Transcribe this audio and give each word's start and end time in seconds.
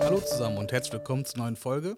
Hallo 0.00 0.20
zusammen 0.20 0.58
und 0.58 0.70
herzlich 0.72 0.92
willkommen 0.92 1.24
zur 1.24 1.38
neuen 1.38 1.56
Folge. 1.56 1.96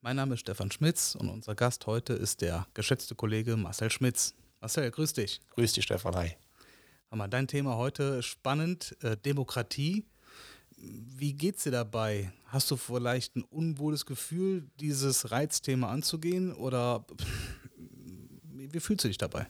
Mein 0.00 0.16
Name 0.16 0.34
ist 0.34 0.40
Stefan 0.40 0.70
Schmitz 0.70 1.14
und 1.14 1.28
unser 1.28 1.54
Gast 1.54 1.86
heute 1.86 2.12
ist 2.12 2.42
der 2.42 2.66
geschätzte 2.74 3.14
Kollege 3.14 3.56
Marcel 3.56 3.90
Schmitz. 3.90 4.34
Marcel, 4.60 4.90
grüß 4.90 5.14
dich. 5.14 5.40
Grüß 5.50 5.72
dich, 5.72 5.84
Stefan. 5.84 6.14
Hi. 6.16 6.36
Mal, 7.10 7.28
dein 7.28 7.48
Thema 7.48 7.76
heute 7.76 8.22
spannend, 8.22 8.96
äh, 9.02 9.16
Demokratie. 9.16 10.04
Wie 10.76 11.32
geht's 11.32 11.64
dir 11.64 11.72
dabei? 11.72 12.32
Hast 12.46 12.70
du 12.70 12.76
vielleicht 12.76 13.36
ein 13.36 13.44
unwohles 13.44 14.06
Gefühl, 14.06 14.68
dieses 14.80 15.30
Reizthema 15.30 15.90
anzugehen 15.90 16.52
oder 16.52 17.06
wie, 18.52 18.72
wie 18.72 18.80
fühlst 18.80 19.04
du 19.04 19.08
dich 19.08 19.18
dabei? 19.18 19.46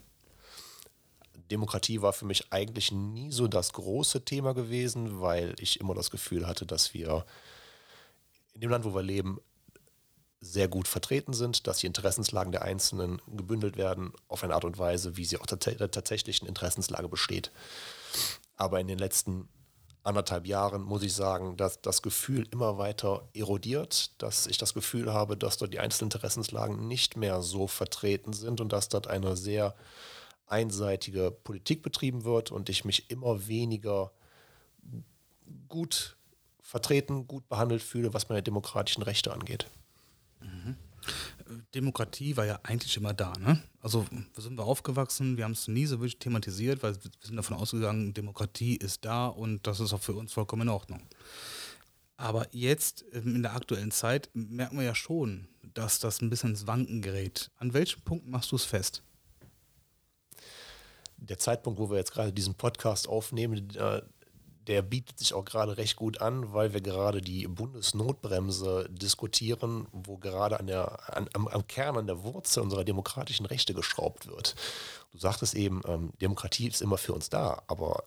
Demokratie 1.51 2.03
war 2.03 2.13
für 2.13 2.25
mich 2.25 2.53
eigentlich 2.53 2.93
nie 2.93 3.31
so 3.31 3.49
das 3.49 3.73
große 3.73 4.25
Thema 4.25 4.55
gewesen, 4.55 5.21
weil 5.21 5.55
ich 5.59 5.81
immer 5.81 5.95
das 5.95 6.11
Gefühl 6.11 6.47
hatte, 6.47 6.67
dass 6.67 6.95
wir 6.95 7.25
in 8.55 8.61
dem 8.61 8.71
Land, 8.71 8.85
wo 8.85 8.95
wir 8.95 9.03
leben, 9.03 9.41
sehr 10.41 10.69
gut 10.69 10.89
vertreten 10.89 11.33
sind, 11.33 11.67
dass 11.67 11.79
die 11.79 11.87
Interessenslagen 11.87 12.53
der 12.53 12.63
Einzelnen 12.63 13.21
gebündelt 13.27 13.77
werden 13.77 14.13
auf 14.29 14.45
eine 14.45 14.55
Art 14.55 14.65
und 14.65 14.79
Weise, 14.79 15.17
wie 15.17 15.25
sie 15.25 15.39
auch 15.39 15.47
der 15.47 15.59
tatsächlichen 15.91 16.47
Interessenslage 16.47 17.09
besteht. 17.09 17.51
Aber 18.57 18.79
in 18.79 18.87
den 18.87 18.99
letzten 18.99 19.49
anderthalb 20.03 20.47
Jahren 20.47 20.83
muss 20.83 21.03
ich 21.03 21.15
sagen, 21.15 21.57
dass 21.57 21.81
das 21.81 22.03
Gefühl 22.03 22.47
immer 22.51 22.77
weiter 22.77 23.27
erodiert, 23.33 24.11
dass 24.23 24.47
ich 24.47 24.59
das 24.59 24.75
Gefühl 24.75 25.13
habe, 25.13 25.37
dass 25.37 25.57
dort 25.57 25.73
die 25.73 25.81
einzelnen 25.81 26.11
Interessenslagen 26.13 26.87
nicht 26.87 27.17
mehr 27.17 27.41
so 27.41 27.67
vertreten 27.67 28.35
sind 28.35 28.61
und 28.61 28.73
dass 28.73 28.91
dort 28.91 29.07
eine 29.07 29.37
sehr 29.37 29.75
einseitige 30.47 31.31
Politik 31.31 31.83
betrieben 31.83 32.25
wird 32.25 32.51
und 32.51 32.69
ich 32.69 32.85
mich 32.85 33.11
immer 33.11 33.47
weniger 33.47 34.13
gut 35.69 36.17
vertreten, 36.61 37.27
gut 37.27 37.49
behandelt 37.49 37.83
fühle, 37.83 38.15
was 38.15 38.29
meine 38.29 38.43
demokratischen 38.43 39.03
Rechte 39.03 39.33
angeht. 39.33 39.67
Mhm. 40.41 40.77
Demokratie 41.75 42.37
war 42.37 42.47
ja 42.47 42.59
eigentlich 42.63 42.97
immer 42.97 43.13
da. 43.13 43.33
Ne? 43.39 43.63
Also 43.81 44.07
sind 44.37 44.57
wir 44.57 44.65
aufgewachsen, 44.65 45.37
wir 45.37 45.45
haben 45.45 45.53
es 45.53 45.69
nie 45.69 45.87
so 45.87 45.99
wirklich 45.99 46.19
thematisiert, 46.19 46.83
weil 46.83 46.95
wir 46.95 47.11
sind 47.21 47.37
davon 47.37 47.57
ausgegangen, 47.57 48.15
Demokratie 48.15 48.77
ist 48.77 49.05
da 49.05 49.27
und 49.27 49.67
das 49.67 49.81
ist 49.81 49.93
auch 49.93 50.01
für 50.01 50.15
uns 50.15 50.33
vollkommen 50.33 50.63
in 50.63 50.69
Ordnung. 50.71 51.03
Aber 52.17 52.47
jetzt 52.53 53.05
ähm, 53.13 53.37
in 53.37 53.43
der 53.43 53.55
aktuellen 53.55 53.91
Zeit 53.91 54.31
merken 54.33 54.79
wir 54.79 54.85
ja 54.85 54.95
schon, 54.95 55.49
dass 55.75 55.99
das 55.99 56.23
ein 56.23 56.31
bisschen 56.31 56.51
ins 56.51 56.67
Wanken 56.67 57.03
gerät. 57.03 57.51
An 57.59 57.75
welchem 57.75 58.03
Punkt 58.03 58.27
machst 58.27 58.53
du 58.53 58.57
es 58.57 58.65
fest? 58.65 59.03
Der 61.25 61.39
Zeitpunkt, 61.39 61.79
wo 61.79 61.91
wir 61.91 61.97
jetzt 61.97 62.13
gerade 62.13 62.33
diesen 62.33 62.55
Podcast 62.55 63.09
aufnehmen, 63.09 63.71
äh, 63.77 64.03
der 64.67 64.83
bietet 64.83 65.19
sich 65.19 65.35
auch 65.35 65.45
gerade 65.45 65.77
recht 65.77 65.97
gut 65.97 66.21
an, 66.21 66.53
weil 66.53 66.73
wir 66.73 66.81
gerade 66.81 67.21
die 67.21 67.47
Bundesnotbremse 67.47 68.89
diskutieren, 68.91 69.87
wo 69.93 70.17
gerade 70.17 70.59
an 70.59 70.67
der, 70.67 71.17
an, 71.17 71.29
am, 71.35 71.49
am, 71.49 71.67
Kern, 71.67 71.99
an 71.99 72.07
der 72.07 72.23
Wurzel 72.23 72.63
unserer 72.63 72.85
demokratischen 72.85 73.47
Rechte 73.47 73.75
geschraubt 73.75 74.27
wird. 74.27 74.55
Du 75.13 75.19
sagtest 75.19 75.55
eben, 75.55 75.83
ähm, 75.87 76.13
Demokratie 76.21 76.69
ist 76.69 76.83
immer 76.83 76.99
für 76.99 77.13
uns 77.13 77.29
da, 77.29 77.63
aber 77.67 78.05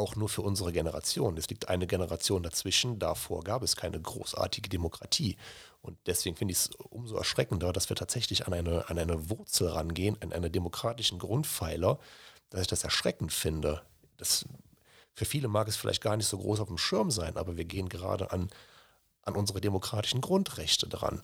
auch 0.00 0.16
nur 0.16 0.28
für 0.28 0.42
unsere 0.42 0.72
Generation. 0.72 1.36
Es 1.36 1.48
liegt 1.48 1.68
eine 1.68 1.86
Generation 1.86 2.42
dazwischen, 2.42 2.98
davor 2.98 3.44
gab 3.44 3.62
es 3.62 3.76
keine 3.76 4.00
großartige 4.00 4.68
Demokratie. 4.68 5.36
Und 5.82 5.98
deswegen 6.06 6.36
finde 6.36 6.52
ich 6.52 6.58
es 6.58 6.70
umso 6.76 7.16
erschreckender, 7.16 7.72
dass 7.72 7.88
wir 7.88 7.96
tatsächlich 7.96 8.46
an 8.46 8.52
eine, 8.52 8.88
an 8.88 8.98
eine 8.98 9.30
Wurzel 9.30 9.68
rangehen, 9.68 10.16
an 10.20 10.32
einen 10.32 10.50
demokratischen 10.50 11.18
Grundpfeiler, 11.18 11.98
dass 12.48 12.62
ich 12.62 12.66
das 12.66 12.84
erschreckend 12.84 13.32
finde. 13.32 13.82
Das 14.16 14.44
für 15.14 15.24
viele 15.24 15.48
mag 15.48 15.68
es 15.68 15.76
vielleicht 15.76 16.02
gar 16.02 16.16
nicht 16.16 16.26
so 16.26 16.38
groß 16.38 16.60
auf 16.60 16.68
dem 16.68 16.78
Schirm 16.78 17.10
sein, 17.10 17.36
aber 17.36 17.56
wir 17.56 17.64
gehen 17.64 17.88
gerade 17.88 18.30
an, 18.32 18.50
an 19.22 19.36
unsere 19.36 19.60
demokratischen 19.60 20.20
Grundrechte 20.20 20.88
dran. 20.88 21.22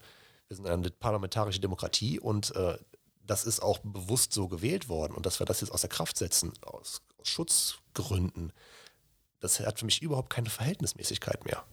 Wir 0.49 0.57
sind 0.57 0.67
eine 0.67 0.91
parlamentarische 0.91 1.61
Demokratie 1.61 2.21
und 2.21 2.55
äh, 2.55 2.79
das 3.27 3.45
ist 3.45 3.61
auch 3.61 3.79
bewusst 3.83 4.33
so 4.33 4.49
gewählt 4.49 4.89
worden. 4.89 5.15
Und 5.15 5.27
dass 5.27 5.41
wir 5.41 5.47
das 5.47 5.61
jetzt 5.61 5.71
aus 5.71 5.81
der 5.81 5.91
Kraft 5.91 6.17
setzen, 6.17 6.53
aus, 6.63 7.03
Schutzgründen, 7.29 8.53
das 9.41 9.61
hat 9.61 9.79
für 9.79 9.85
mich 9.85 10.03
überhaupt 10.03 10.31
keine 10.31 10.51
Verhältnismäßigkeit 10.51 11.45
mehr. 11.45 11.65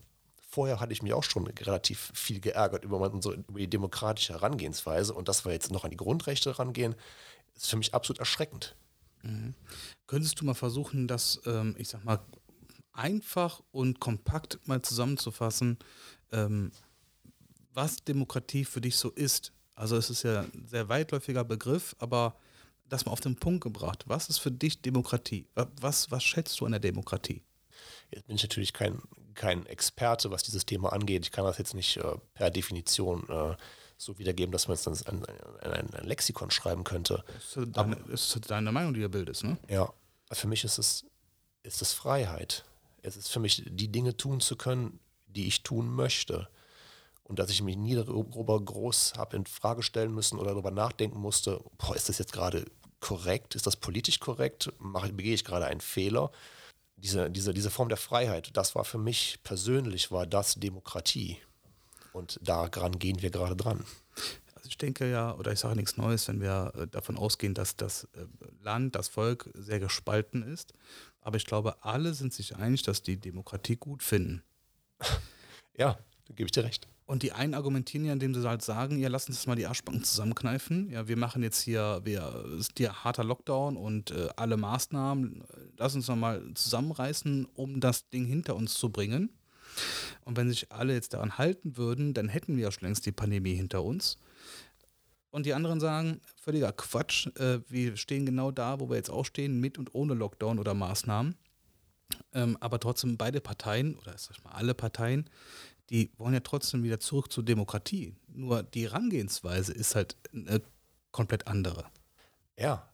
Vorher 0.42 0.80
hatte 0.80 0.94
ich 0.94 1.02
mich 1.02 1.14
auch 1.14 1.24
schon 1.24 1.48
relativ 1.48 2.12
viel 2.14 2.40
geärgert 2.40 2.84
über, 2.84 3.00
unsere, 3.00 3.36
über 3.36 3.60
die 3.60 3.70
demokratische 3.70 4.34
Herangehensweise 4.34 5.14
und 5.14 5.28
dass 5.28 5.46
wir 5.46 5.52
jetzt 5.52 5.72
noch 5.72 5.84
an 5.84 5.90
die 5.90 5.98
Grundrechte 5.98 6.60
rangehen, 6.60 6.96
ist 7.56 7.70
für 7.70 7.78
mich 7.78 7.94
absolut 7.94 8.20
erschreckend. 8.20 8.76
Mhm. 9.24 9.56
Könntest 10.06 10.40
du 10.40 10.46
mal 10.46 10.54
versuchen, 10.54 11.08
das, 11.08 11.42
ähm, 11.46 11.76
ich 11.80 11.90
sag 11.90 12.04
mal, 12.04 12.20
einfach 12.92 13.64
und 13.72 14.00
kompakt 14.00 14.60
mal 14.68 14.82
zusammenzufassen, 14.82 15.80
ähm, 16.32 16.72
was 17.74 18.04
Demokratie 18.04 18.66
für 18.66 18.82
dich 18.82 18.98
so 18.98 19.10
ist? 19.10 19.52
Also 19.76 19.98
es 19.98 20.10
ist 20.10 20.24
ja 20.24 20.42
ein 20.42 20.68
sehr 20.68 20.90
weitläufiger 20.90 21.44
Begriff, 21.44 21.96
aber 21.98 22.38
das 22.94 23.06
mal 23.06 23.12
auf 23.12 23.20
den 23.20 23.36
Punkt 23.36 23.64
gebracht. 23.64 24.04
Was 24.08 24.30
ist 24.30 24.38
für 24.38 24.52
dich 24.52 24.82
Demokratie? 24.82 25.48
Was, 25.56 26.12
was 26.12 26.24
schätzt 26.24 26.60
du 26.60 26.66
an 26.66 26.72
der 26.72 26.80
Demokratie? 26.80 27.42
Jetzt 28.12 28.28
bin 28.28 28.36
ich 28.36 28.44
natürlich 28.44 28.74
kein, 28.74 29.02
kein 29.34 29.66
Experte, 29.66 30.32
was 30.32 30.44
dieses 30.44 30.66
Thema 30.66 30.94
angeht. 30.94 31.26
Ich 31.26 31.32
kann 31.32 31.46
das 31.46 31.58
jetzt 31.58 31.74
nicht 31.74 31.98
äh, 31.98 32.16
per 32.36 32.52
Definition 32.52 33.28
äh, 33.30 33.56
so 33.98 34.18
wiedergeben, 34.20 34.52
dass 34.52 34.68
man 34.68 34.78
jetzt 34.78 34.88
ein, 35.08 35.26
ein, 35.62 35.94
ein, 35.94 36.06
Lexikon 36.06 36.52
schreiben 36.52 36.84
könnte. 36.84 37.24
Das 37.28 37.58
ist, 37.58 37.76
deine, 37.76 37.96
das 38.10 38.36
ist 38.36 38.52
deine 38.52 38.72
Meinung, 38.72 38.94
die 38.94 39.02
du 39.02 39.10
bildest, 39.10 39.44
ne? 39.44 39.58
Ja. 39.68 39.92
Für 40.32 40.48
mich 40.48 40.64
ist 40.64 40.78
es, 40.78 41.06
ist 41.64 41.82
es 41.82 41.94
Freiheit. 41.94 42.66
Es 43.02 43.18
ist 43.18 43.30
für 43.30 43.40
mich, 43.40 43.64
die 43.66 43.92
Dinge 43.92 44.16
tun 44.16 44.40
zu 44.40 44.56
können, 44.56 45.00
die 45.28 45.48
ich 45.48 45.64
tun 45.64 45.90
möchte. 45.90 46.48
Und 47.24 47.40
dass 47.40 47.50
ich 47.50 47.62
mich 47.62 47.78
nie 47.78 47.96
darüber 47.96 48.60
groß 48.60 49.14
habe 49.18 49.38
in 49.38 49.46
Frage 49.46 49.82
stellen 49.82 50.14
müssen 50.14 50.38
oder 50.38 50.52
darüber 50.52 50.72
nachdenken 50.72 51.20
musste, 51.20 51.62
boah, 51.78 51.96
ist 51.96 52.10
das 52.10 52.18
jetzt 52.18 52.34
gerade 52.34 52.66
korrekt? 53.04 53.54
Ist 53.54 53.68
das 53.68 53.76
politisch 53.76 54.22
korrekt? 54.22 54.72
Mache, 54.80 55.12
begehe 55.12 55.34
ich 55.34 55.44
gerade 55.44 55.66
einen 55.66 55.82
Fehler? 55.82 56.32
Diese, 56.96 57.30
diese, 57.30 57.54
diese 57.54 57.70
Form 57.70 57.90
der 57.90 57.98
Freiheit, 57.98 58.56
das 58.56 58.76
war 58.76 58.86
für 58.86 58.98
mich 58.98 59.40
persönlich, 59.44 60.10
war 60.10 60.26
das 60.26 60.56
Demokratie. 60.56 61.38
Und 62.14 62.40
daran 62.42 62.98
gehen 63.00 63.22
wir 63.22 63.30
gerade 63.30 63.58
dran. 63.58 63.84
Also 64.56 64.70
ich 64.70 64.78
denke 64.78 65.12
ja, 65.12 65.36
oder 65.36 65.52
ich 65.52 65.60
sage 65.60 65.76
nichts 65.76 65.98
Neues, 65.98 66.30
wenn 66.30 66.40
wir 66.40 66.72
äh, 66.78 66.88
davon 66.88 67.18
ausgehen, 67.18 67.54
dass 67.54 67.76
das 67.76 68.06
äh, 68.16 68.26
Land, 68.62 68.96
das 68.96 69.10
Volk 69.10 69.50
sehr 69.54 69.82
gespalten 69.82 70.42
ist. 70.42 70.74
Aber 71.20 71.36
ich 71.36 71.46
glaube, 71.46 71.84
alle 71.84 72.14
sind 72.14 72.34
sich 72.34 72.56
einig, 72.56 72.84
dass 72.84 73.02
die 73.02 73.18
Demokratie 73.18 73.76
gut 73.76 74.02
finden. 74.02 74.44
Ja, 75.76 75.98
da 76.28 76.34
gebe 76.36 76.46
ich 76.46 76.52
dir 76.52 76.64
recht. 76.64 76.88
Und 77.06 77.24
die 77.24 77.34
einen 77.34 77.54
argumentieren 77.54 78.06
ja, 78.06 78.14
indem 78.14 78.34
sie 78.34 78.48
halt 78.48 78.62
sagen, 78.62 78.98
ja, 78.98 79.10
lass 79.10 79.28
uns 79.28 79.38
jetzt 79.38 79.48
mal 79.48 79.56
die 79.56 79.68
Arschbacken 79.68 80.04
zusammenkneifen. 80.04 80.90
Ja, 80.90 81.08
wir 81.08 81.18
machen 81.18 81.44
jetzt 81.44 81.62
hier, 81.62 82.00
wir 82.04 82.46
ist 82.58 82.78
hier 82.78 83.04
harter 83.04 83.26
Lockdown 83.26 83.76
und 83.76 84.12
äh, 84.12 84.30
alle 84.38 84.56
Maßnahmen, 84.56 85.44
lass 85.78 85.96
uns 85.96 86.08
mal 86.08 86.42
zusammenreißen, 86.54 87.46
um 87.56 87.82
das 87.82 88.10
Ding 88.10 88.26
hinter 88.26 88.56
uns 88.56 88.76
zu 88.76 88.90
bringen. 88.90 89.30
Und 90.24 90.38
wenn 90.38 90.50
sich 90.50 90.72
alle 90.72 90.94
jetzt 90.94 91.14
daran 91.14 91.38
halten 91.38 91.78
würden, 91.78 92.14
dann 92.14 92.30
hätten 92.30 92.56
wir 92.56 92.64
ja 92.64 92.72
schon 92.72 92.88
längst 92.88 93.06
die 93.06 93.12
Pandemie 93.12 93.56
hinter 93.56 93.84
uns. 93.84 94.18
Und 95.30 95.46
die 95.46 95.54
anderen 95.54 95.80
sagen, 95.80 96.22
völliger 96.36 96.72
Quatsch, 96.72 97.28
äh, 97.38 97.60
wir 97.68 97.98
stehen 97.98 98.26
genau 98.26 98.52
da, 98.52 98.80
wo 98.80 98.90
wir 98.90 98.98
jetzt 98.98 99.10
auch 99.10 99.26
stehen, 99.26 99.60
mit 99.60 99.78
und 99.78 99.94
ohne 99.96 100.14
Lockdown 100.14 100.60
oder 100.60 100.74
Maßnahmen. 100.74 101.36
Ähm, 102.34 102.58
aber 102.60 102.80
trotzdem 102.80 103.18
beide 103.18 103.42
Parteien, 103.42 103.96
oder 103.96 104.14
ich 104.16 104.44
mal 104.44 104.52
alle 104.52 104.76
Parteien, 104.76 105.28
die 105.90 106.12
wollen 106.18 106.34
ja 106.34 106.40
trotzdem 106.40 106.84
wieder 106.84 107.00
zurück 107.00 107.32
zur 107.32 107.44
Demokratie. 107.44 108.16
Nur 108.28 108.64
die 108.64 108.84
Herangehensweise 108.90 109.74
ist 109.74 109.96
halt 109.96 110.16
eine 110.34 110.62
komplett 111.12 111.48
andere. 111.48 111.86
Ja, 112.58 112.90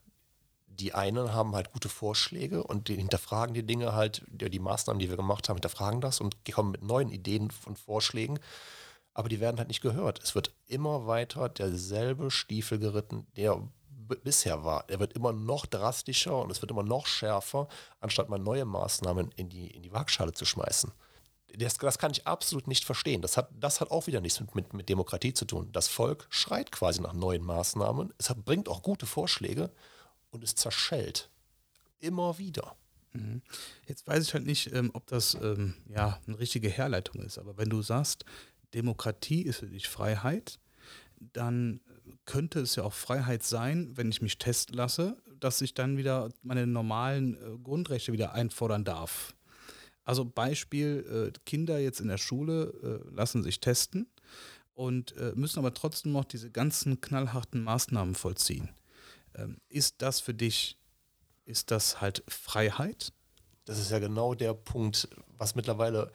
die 0.66 0.94
einen 0.94 1.32
haben 1.32 1.54
halt 1.54 1.72
gute 1.72 1.88
Vorschläge 1.88 2.62
und 2.64 2.88
die 2.88 2.96
hinterfragen 2.96 3.54
die 3.54 3.66
Dinge 3.66 3.92
halt, 3.92 4.24
die, 4.28 4.58
Maßnahmen, 4.58 4.98
die 4.98 5.10
wir 5.10 5.16
gemacht 5.16 5.48
haben, 5.48 5.56
hinterfragen 5.56 6.00
das 6.00 6.20
und 6.20 6.36
kommen 6.52 6.72
mit 6.72 6.82
neuen 6.82 7.10
Ideen 7.10 7.52
und 7.66 7.78
Vorschlägen. 7.78 8.38
Aber 9.12 9.28
die 9.28 9.40
werden 9.40 9.58
halt 9.58 9.68
nicht 9.68 9.82
gehört. 9.82 10.22
Es 10.22 10.34
wird 10.34 10.54
immer 10.66 11.06
weiter 11.06 11.48
derselbe 11.48 12.30
Stiefel 12.30 12.78
geritten, 12.78 13.26
der 13.36 13.60
bisher 14.22 14.64
war. 14.64 14.84
Er 14.88 15.00
wird 15.00 15.12
immer 15.12 15.32
noch 15.32 15.66
drastischer 15.66 16.36
und 16.40 16.50
es 16.50 16.62
wird 16.62 16.70
immer 16.70 16.82
noch 16.82 17.06
schärfer, 17.06 17.68
anstatt 18.00 18.28
mal 18.28 18.38
neue 18.38 18.64
Maßnahmen 18.64 19.30
in 19.36 19.48
die, 19.48 19.68
in 19.68 19.82
die 19.82 19.92
Waagschale 19.92 20.32
zu 20.32 20.44
schmeißen. 20.44 20.92
Das, 21.56 21.78
das 21.78 21.98
kann 21.98 22.12
ich 22.12 22.26
absolut 22.26 22.66
nicht 22.66 22.84
verstehen. 22.84 23.22
Das 23.22 23.36
hat, 23.36 23.50
das 23.58 23.80
hat 23.80 23.90
auch 23.90 24.06
wieder 24.06 24.20
nichts 24.20 24.40
mit, 24.40 24.54
mit, 24.54 24.72
mit 24.72 24.88
Demokratie 24.88 25.34
zu 25.34 25.44
tun. 25.44 25.70
Das 25.72 25.88
Volk 25.88 26.26
schreit 26.30 26.70
quasi 26.72 27.00
nach 27.00 27.12
neuen 27.12 27.42
Maßnahmen. 27.42 28.12
Es 28.18 28.30
hat, 28.30 28.44
bringt 28.44 28.68
auch 28.68 28.82
gute 28.82 29.06
Vorschläge 29.06 29.70
und 30.30 30.44
es 30.44 30.54
zerschellt. 30.54 31.30
Immer 31.98 32.38
wieder. 32.38 32.76
Mhm. 33.12 33.42
Jetzt 33.86 34.06
weiß 34.06 34.24
ich 34.24 34.34
halt 34.34 34.46
nicht, 34.46 34.72
ähm, 34.72 34.90
ob 34.94 35.06
das 35.06 35.34
ähm, 35.34 35.74
ja 35.88 36.20
eine 36.26 36.38
richtige 36.38 36.68
Herleitung 36.68 37.22
ist, 37.22 37.38
aber 37.38 37.56
wenn 37.56 37.68
du 37.68 37.82
sagst, 37.82 38.24
Demokratie 38.74 39.42
ist 39.42 39.58
für 39.58 39.66
dich 39.66 39.88
Freiheit, 39.88 40.60
dann 41.18 41.80
könnte 42.24 42.60
es 42.60 42.76
ja 42.76 42.84
auch 42.84 42.92
Freiheit 42.92 43.42
sein, 43.42 43.96
wenn 43.96 44.10
ich 44.10 44.22
mich 44.22 44.38
testen 44.38 44.76
lasse, 44.76 45.16
dass 45.38 45.60
ich 45.60 45.74
dann 45.74 45.96
wieder 45.96 46.28
meine 46.42 46.66
normalen 46.66 47.34
äh, 47.34 47.58
Grundrechte 47.58 48.12
wieder 48.12 48.32
einfordern 48.32 48.84
darf. 48.84 49.34
Also 50.04 50.24
Beispiel, 50.24 51.32
äh, 51.34 51.38
Kinder 51.44 51.78
jetzt 51.78 52.00
in 52.00 52.08
der 52.08 52.18
Schule 52.18 53.02
äh, 53.04 53.14
lassen 53.14 53.42
sich 53.42 53.60
testen 53.60 54.06
und 54.74 55.16
äh, 55.16 55.32
müssen 55.34 55.58
aber 55.58 55.74
trotzdem 55.74 56.12
noch 56.12 56.24
diese 56.24 56.50
ganzen 56.50 57.00
knallharten 57.00 57.62
Maßnahmen 57.62 58.14
vollziehen. 58.14 58.70
Ähm, 59.34 59.58
ist 59.68 60.02
das 60.02 60.20
für 60.20 60.34
dich, 60.34 60.78
ist 61.44 61.70
das 61.70 62.00
halt 62.00 62.24
Freiheit? 62.28 63.12
Das 63.66 63.78
ist 63.78 63.90
ja 63.90 63.98
genau 63.98 64.34
der 64.34 64.54
Punkt, 64.54 65.08
was 65.36 65.54
mittlerweile 65.54 66.12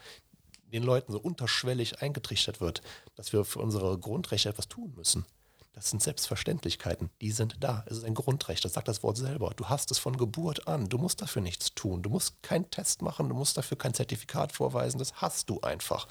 den 0.73 0.83
Leuten 0.83 1.11
so 1.11 1.19
unterschwellig 1.19 2.01
eingetrichtert 2.01 2.59
wird, 2.59 2.81
dass 3.15 3.31
wir 3.33 3.45
für 3.45 3.59
unsere 3.59 3.97
Grundrechte 3.97 4.49
etwas 4.49 4.67
tun 4.67 4.93
müssen. 4.95 5.25
Das 5.75 5.89
sind 5.89 6.01
Selbstverständlichkeiten, 6.01 7.09
die 7.19 7.31
sind 7.31 7.57
da. 7.59 7.83
Es 7.87 7.97
ist 7.97 8.05
ein 8.05 8.13
Grundrecht, 8.13 8.63
das 8.63 8.73
sagt 8.73 8.87
das 8.87 9.03
Wort 9.03 9.17
selber. 9.17 9.51
Du 9.57 9.67
hast 9.67 9.91
es 9.91 9.97
von 9.97 10.15
Geburt 10.15 10.69
an, 10.69 10.87
du 10.87 10.97
musst 10.97 11.21
dafür 11.21 11.41
nichts 11.41 11.75
tun, 11.75 12.01
du 12.01 12.09
musst 12.09 12.41
keinen 12.41 12.71
Test 12.71 13.01
machen, 13.01 13.27
du 13.27 13.35
musst 13.35 13.57
dafür 13.57 13.77
kein 13.77 13.93
Zertifikat 13.93 14.53
vorweisen, 14.53 14.99
das 14.99 15.15
hast 15.15 15.49
du 15.49 15.59
einfach. 15.59 16.07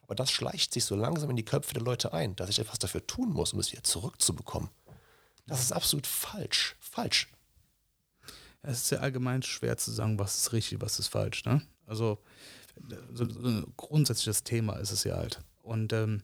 Aber 0.00 0.14
das 0.14 0.30
schleicht 0.30 0.72
sich 0.72 0.86
so 0.86 0.96
langsam 0.96 1.28
in 1.28 1.36
die 1.36 1.44
Köpfe 1.44 1.74
der 1.74 1.82
Leute 1.82 2.14
ein, 2.14 2.36
dass 2.36 2.48
ich 2.48 2.58
etwas 2.58 2.78
dafür 2.78 3.06
tun 3.06 3.34
muss, 3.34 3.52
um 3.52 3.60
es 3.60 3.70
wieder 3.70 3.84
zurückzubekommen. 3.84 4.70
Das 5.46 5.60
ist 5.60 5.72
absolut 5.72 6.06
falsch. 6.06 6.76
Falsch. 6.80 7.28
Es 8.62 8.84
ist 8.84 8.90
ja 8.92 9.00
allgemein 9.00 9.42
schwer 9.42 9.76
zu 9.76 9.90
sagen, 9.90 10.18
was 10.18 10.38
ist 10.38 10.52
richtig, 10.54 10.80
was 10.80 10.98
ist 10.98 11.08
falsch. 11.08 11.44
Ne? 11.44 11.60
Also 11.84 12.18
so, 13.12 13.24
ein 13.24 13.74
grundsätzliches 13.76 14.42
Thema 14.42 14.76
ist 14.76 14.90
es 14.90 15.04
ja 15.04 15.16
halt. 15.16 15.40
Und 15.60 15.92
ähm, 15.92 16.22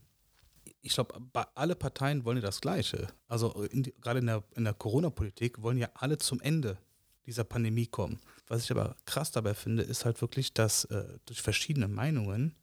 ich 0.83 0.95
glaube, 0.95 1.15
alle 1.55 1.75
Parteien 1.75 2.25
wollen 2.25 2.39
ja 2.39 2.43
das 2.43 2.61
Gleiche. 2.61 3.09
Also 3.27 3.65
in 3.65 3.83
die, 3.83 3.95
gerade 4.01 4.21
in 4.21 4.27
der, 4.27 4.45
in 4.55 4.65
der 4.65 4.75
Corona-Politik 4.75 5.63
wollen 5.63 5.79
ja 5.79 5.91
alle 5.95 6.19
zum 6.19 6.41
Ende 6.41 6.79
dieser 7.27 7.45
Pandemie 7.45 7.87
kommen. 7.87 8.21
Was 8.47 8.65
ich 8.65 8.71
aber 8.71 8.97
krass 9.05 9.31
dabei 9.31 9.55
finde, 9.55 9.83
ist 9.83 10.05
halt 10.05 10.21
wirklich, 10.21 10.55
dass 10.55 10.85
äh, 10.87 11.19
durch 11.27 11.43
verschiedene 11.43 11.89
Meinungen 11.89 12.55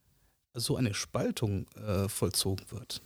so 0.54 0.76
eine 0.76 0.94
Spaltung 0.94 1.68
äh, 1.76 2.08
vollzogen 2.10 2.72
wird. 2.72 3.02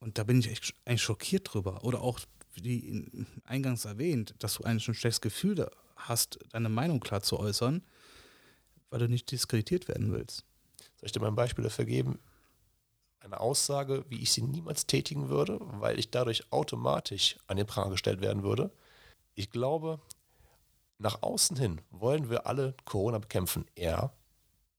Und 0.00 0.18
da 0.18 0.24
bin 0.24 0.40
ich 0.40 0.50
echt 0.50 0.74
eigentlich 0.84 1.02
schockiert 1.02 1.52
drüber. 1.52 1.84
Oder 1.84 2.00
auch, 2.00 2.20
wie 2.54 3.06
eingangs 3.44 3.84
erwähnt, 3.84 4.34
dass 4.38 4.54
du 4.54 4.64
eigentlich 4.64 4.88
ein 4.88 4.94
schlechtes 4.94 5.20
Gefühl 5.20 5.70
hast, 5.96 6.38
deine 6.50 6.68
Meinung 6.68 6.98
klar 7.00 7.22
zu 7.22 7.38
äußern, 7.38 7.84
weil 8.90 8.98
du 9.00 9.08
nicht 9.08 9.30
diskreditiert 9.30 9.86
werden 9.86 10.12
willst. 10.12 10.44
Soll 10.96 11.06
ich 11.06 11.12
dir 11.12 11.20
mal 11.20 11.28
ein 11.28 11.36
Beispiel 11.36 11.62
dafür 11.62 11.84
geben? 11.84 12.18
Eine 13.20 13.40
Aussage, 13.40 14.04
wie 14.08 14.22
ich 14.22 14.32
sie 14.32 14.42
niemals 14.42 14.86
tätigen 14.86 15.28
würde, 15.28 15.58
weil 15.60 15.98
ich 15.98 16.10
dadurch 16.10 16.52
automatisch 16.52 17.36
an 17.46 17.56
den 17.56 17.66
Pranger 17.66 17.90
gestellt 17.90 18.20
werden 18.20 18.42
würde. 18.42 18.70
Ich 19.34 19.50
glaube, 19.50 20.00
nach 20.98 21.22
außen 21.22 21.56
hin 21.56 21.80
wollen 21.90 22.30
wir 22.30 22.46
alle 22.46 22.74
Corona 22.84 23.18
bekämpfen, 23.18 23.66
ja, 23.76 24.12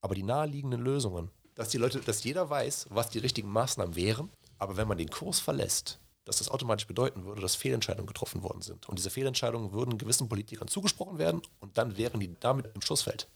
aber 0.02 0.16
die 0.16 0.24
naheliegenden 0.24 0.82
Lösungen, 0.82 1.32
dass 1.56 1.70
die 1.70 1.78
Leute, 1.78 2.00
dass 2.00 2.24
jeder 2.24 2.50
weiß, 2.50 2.88
was 2.90 3.10
die 3.10 3.20
richtigen 3.20 3.50
Maßnahmen 3.50 3.96
wären, 3.96 4.30
aber 4.58 4.78
wenn 4.78 4.88
man 4.88 4.98
den 4.98 5.10
Kurs 5.10 5.40
verlässt, 5.40 6.00
dass 6.26 6.38
das 6.38 6.50
automatisch 6.50 6.88
bedeuten 6.88 7.26
würde, 7.26 7.42
dass 7.42 7.56
Fehlentscheidungen 7.56 8.08
getroffen 8.08 8.44
worden 8.44 8.62
sind. 8.62 8.88
Und 8.88 9.00
diese 9.00 9.10
Fehlentscheidungen 9.10 9.72
würden 9.72 9.98
gewissen 9.98 10.30
Politikern 10.30 10.68
zugesprochen 10.68 11.18
werden 11.18 11.42
und 11.60 11.78
dann 11.78 11.98
wären 11.98 12.20
die 12.20 12.36
damit 12.40 12.70
im 12.76 12.82
Schussfeld. 12.82 13.28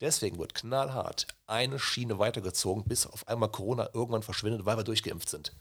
Deswegen 0.00 0.38
wird 0.38 0.54
knallhart 0.54 1.26
eine 1.46 1.78
Schiene 1.78 2.18
weitergezogen, 2.18 2.84
bis 2.84 3.06
auf 3.06 3.26
einmal 3.26 3.50
Corona 3.50 3.88
irgendwann 3.94 4.22
verschwindet, 4.22 4.64
weil 4.64 4.76
wir 4.76 4.84
durchgeimpft 4.84 5.28
sind. 5.28 5.52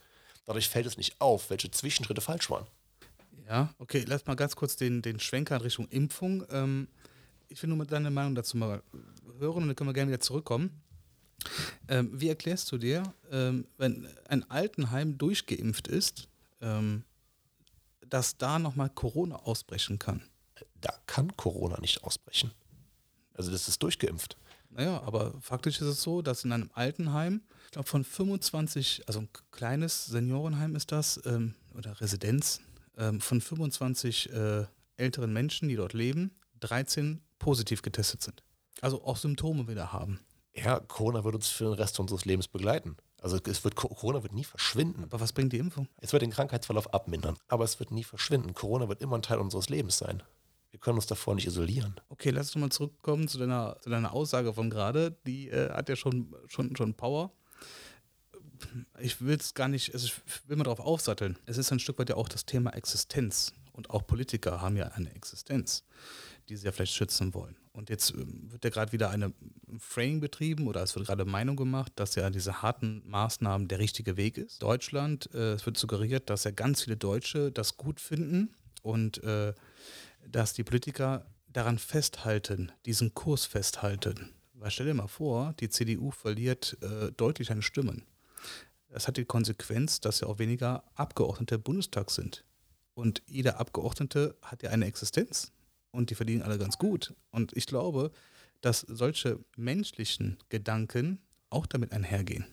Dadurch 0.45 0.69
fällt 0.69 0.85
es 0.85 0.97
nicht 0.97 1.19
auf, 1.19 1.49
welche 1.49 1.71
Zwischenschritte 1.71 2.21
falsch 2.21 2.49
waren. 2.49 2.67
Ja, 3.47 3.73
okay, 3.79 4.03
lass 4.07 4.25
mal 4.25 4.35
ganz 4.35 4.55
kurz 4.55 4.75
den, 4.75 5.01
den 5.01 5.19
Schwenker 5.19 5.55
in 5.55 5.61
Richtung 5.61 5.87
Impfung. 5.87 6.45
Ähm, 6.51 6.87
ich 7.47 7.61
will 7.61 7.69
nur 7.69 7.77
mal 7.77 7.87
deine 7.87 8.11
Meinung 8.11 8.35
dazu 8.35 8.57
mal 8.57 8.83
hören 9.39 9.63
und 9.63 9.67
dann 9.67 9.75
können 9.75 9.89
wir 9.89 9.93
gerne 9.93 10.11
wieder 10.11 10.19
zurückkommen. 10.19 10.81
Ähm, 11.87 12.09
wie 12.13 12.29
erklärst 12.29 12.71
du 12.71 12.77
dir, 12.77 13.03
ähm, 13.31 13.65
wenn 13.77 14.07
ein 14.27 14.49
Altenheim 14.49 15.17
durchgeimpft 15.17 15.87
ist, 15.87 16.27
ähm, 16.61 17.03
dass 18.05 18.37
da 18.37 18.59
nochmal 18.59 18.89
Corona 18.89 19.37
ausbrechen 19.37 19.97
kann? 19.99 20.23
Da 20.81 20.93
kann 21.05 21.35
Corona 21.37 21.79
nicht 21.79 22.03
ausbrechen. 22.03 22.51
Also 23.37 23.51
das 23.51 23.67
ist 23.67 23.81
durchgeimpft. 23.81 24.35
Naja, 24.69 25.01
aber 25.03 25.33
faktisch 25.41 25.79
ist 25.79 25.87
es 25.87 26.01
so, 26.01 26.21
dass 26.21 26.43
in 26.43 26.51
einem 26.51 26.69
Altenheim, 26.73 27.41
ich 27.65 27.71
glaube 27.71 27.87
von 27.87 28.03
25, 28.03 29.03
also 29.07 29.21
ein 29.21 29.29
kleines 29.51 30.05
Seniorenheim 30.07 30.75
ist 30.75 30.91
das, 30.91 31.21
ähm, 31.25 31.53
oder 31.75 31.99
Residenz, 32.01 32.59
ähm, 32.97 33.21
von 33.21 33.39
25 33.39 34.31
äh, 34.33 34.65
älteren 34.97 35.31
Menschen, 35.31 35.69
die 35.69 35.75
dort 35.75 35.93
leben, 35.93 36.31
13 36.59 37.21
positiv 37.39 37.81
getestet 37.81 38.23
sind. 38.23 38.43
Also 38.81 39.03
auch 39.03 39.17
Symptome 39.17 39.67
wieder 39.67 39.93
haben. 39.93 40.19
Ja, 40.53 40.79
Corona 40.79 41.23
wird 41.23 41.35
uns 41.35 41.49
für 41.49 41.65
den 41.65 41.73
Rest 41.73 41.99
unseres 41.99 42.25
Lebens 42.25 42.47
begleiten. 42.47 42.97
Also 43.21 43.37
es 43.47 43.63
wird, 43.63 43.75
Corona 43.75 44.21
wird 44.23 44.33
nie 44.33 44.43
verschwinden. 44.43 45.03
Aber 45.03 45.19
was 45.19 45.33
bringt 45.33 45.53
die 45.53 45.57
Impfung? 45.57 45.87
Es 45.99 46.13
wird 46.13 46.21
den 46.21 46.31
Krankheitsverlauf 46.31 46.93
abmindern, 46.93 47.37
aber 47.47 47.63
es 47.63 47.79
wird 47.79 47.91
nie 47.91 48.03
verschwinden. 48.03 48.53
Corona 48.53 48.87
wird 48.89 49.01
immer 49.01 49.17
ein 49.17 49.21
Teil 49.21 49.39
unseres 49.39 49.69
Lebens 49.69 49.97
sein. 49.97 50.23
Wir 50.71 50.79
können 50.79 50.97
uns 50.97 51.07
davor 51.07 51.35
nicht 51.35 51.47
isolieren. 51.47 51.95
Okay, 52.09 52.29
lass 52.29 52.47
uns 52.47 52.61
mal 52.61 52.69
zurückkommen 52.69 53.27
zu 53.27 53.37
deiner, 53.37 53.77
zu 53.81 53.89
deiner 53.89 54.13
Aussage 54.13 54.53
von 54.53 54.69
gerade. 54.69 55.17
Die 55.25 55.49
äh, 55.49 55.71
hat 55.71 55.89
ja 55.89 55.95
schon, 55.95 56.35
schon, 56.47 56.75
schon 56.75 56.93
Power. 56.93 57.31
Ich 58.99 59.21
will 59.21 59.37
es 59.37 59.53
gar 59.53 59.67
nicht, 59.67 59.93
also 59.93 60.07
ich 60.07 60.49
will 60.49 60.57
mal 60.57 60.63
darauf 60.63 60.79
aufsatteln. 60.79 61.37
Es 61.45 61.57
ist 61.57 61.71
ein 61.71 61.79
Stück 61.79 61.99
weit 61.99 62.09
ja 62.09 62.15
auch 62.15 62.29
das 62.29 62.45
Thema 62.45 62.71
Existenz. 62.71 63.53
Und 63.71 63.91
auch 63.91 64.07
Politiker 64.07 64.59
haben 64.59 64.75
ja 64.75 64.87
eine 64.87 65.13
Existenz, 65.13 65.83
die 66.49 66.57
sie 66.57 66.65
ja 66.65 66.71
vielleicht 66.71 66.93
schützen 66.93 67.35
wollen. 67.35 67.55
Und 67.73 67.91
jetzt 67.91 68.11
ähm, 68.11 68.51
wird 68.51 68.63
ja 68.63 68.71
gerade 68.71 68.91
wieder 68.91 69.11
eine 69.11 69.33
Framing 69.77 70.19
betrieben 70.19 70.67
oder 70.67 70.81
es 70.81 70.95
wird 70.95 71.05
gerade 71.05 71.25
Meinung 71.25 71.55
gemacht, 71.55 71.91
dass 71.95 72.15
ja 72.15 72.31
diese 72.31 72.63
harten 72.63 73.07
Maßnahmen 73.07 73.67
der 73.67 73.77
richtige 73.77 74.17
Weg 74.17 74.39
ist. 74.39 74.63
Deutschland, 74.63 75.29
äh, 75.35 75.53
es 75.53 75.65
wird 75.67 75.77
suggeriert, 75.77 76.31
dass 76.31 76.43
ja 76.43 76.51
ganz 76.51 76.81
viele 76.81 76.97
Deutsche 76.97 77.51
das 77.51 77.77
gut 77.77 78.01
finden 78.01 78.55
und 78.81 79.23
äh, 79.23 79.53
dass 80.31 80.53
die 80.53 80.63
Politiker 80.63 81.25
daran 81.47 81.79
festhalten, 81.79 82.71
diesen 82.85 83.13
Kurs 83.13 83.45
festhalten. 83.45 84.33
Weil 84.53 84.71
stell 84.71 84.87
dir 84.87 84.93
mal 84.93 85.07
vor, 85.07 85.53
die 85.59 85.69
CDU 85.69 86.11
verliert 86.11 86.77
äh, 86.81 87.11
deutlich 87.11 87.51
an 87.51 87.61
Stimmen. 87.61 88.03
Das 88.89 89.07
hat 89.07 89.17
die 89.17 89.25
Konsequenz, 89.25 89.99
dass 89.99 90.21
ja 90.21 90.27
auch 90.27 90.39
weniger 90.39 90.83
Abgeordnete 90.95 91.55
im 91.55 91.61
Bundestag 91.61 92.11
sind. 92.11 92.43
Und 92.93 93.21
jeder 93.27 93.59
Abgeordnete 93.59 94.35
hat 94.41 94.63
ja 94.63 94.71
eine 94.71 94.85
Existenz. 94.85 95.51
Und 95.91 96.09
die 96.09 96.15
verdienen 96.15 96.41
alle 96.41 96.57
ganz 96.57 96.77
gut. 96.77 97.13
Und 97.31 97.55
ich 97.55 97.65
glaube, 97.65 98.11
dass 98.61 98.81
solche 98.81 99.39
menschlichen 99.55 100.37
Gedanken 100.49 101.19
auch 101.49 101.65
damit 101.65 101.91
einhergehen. 101.91 102.45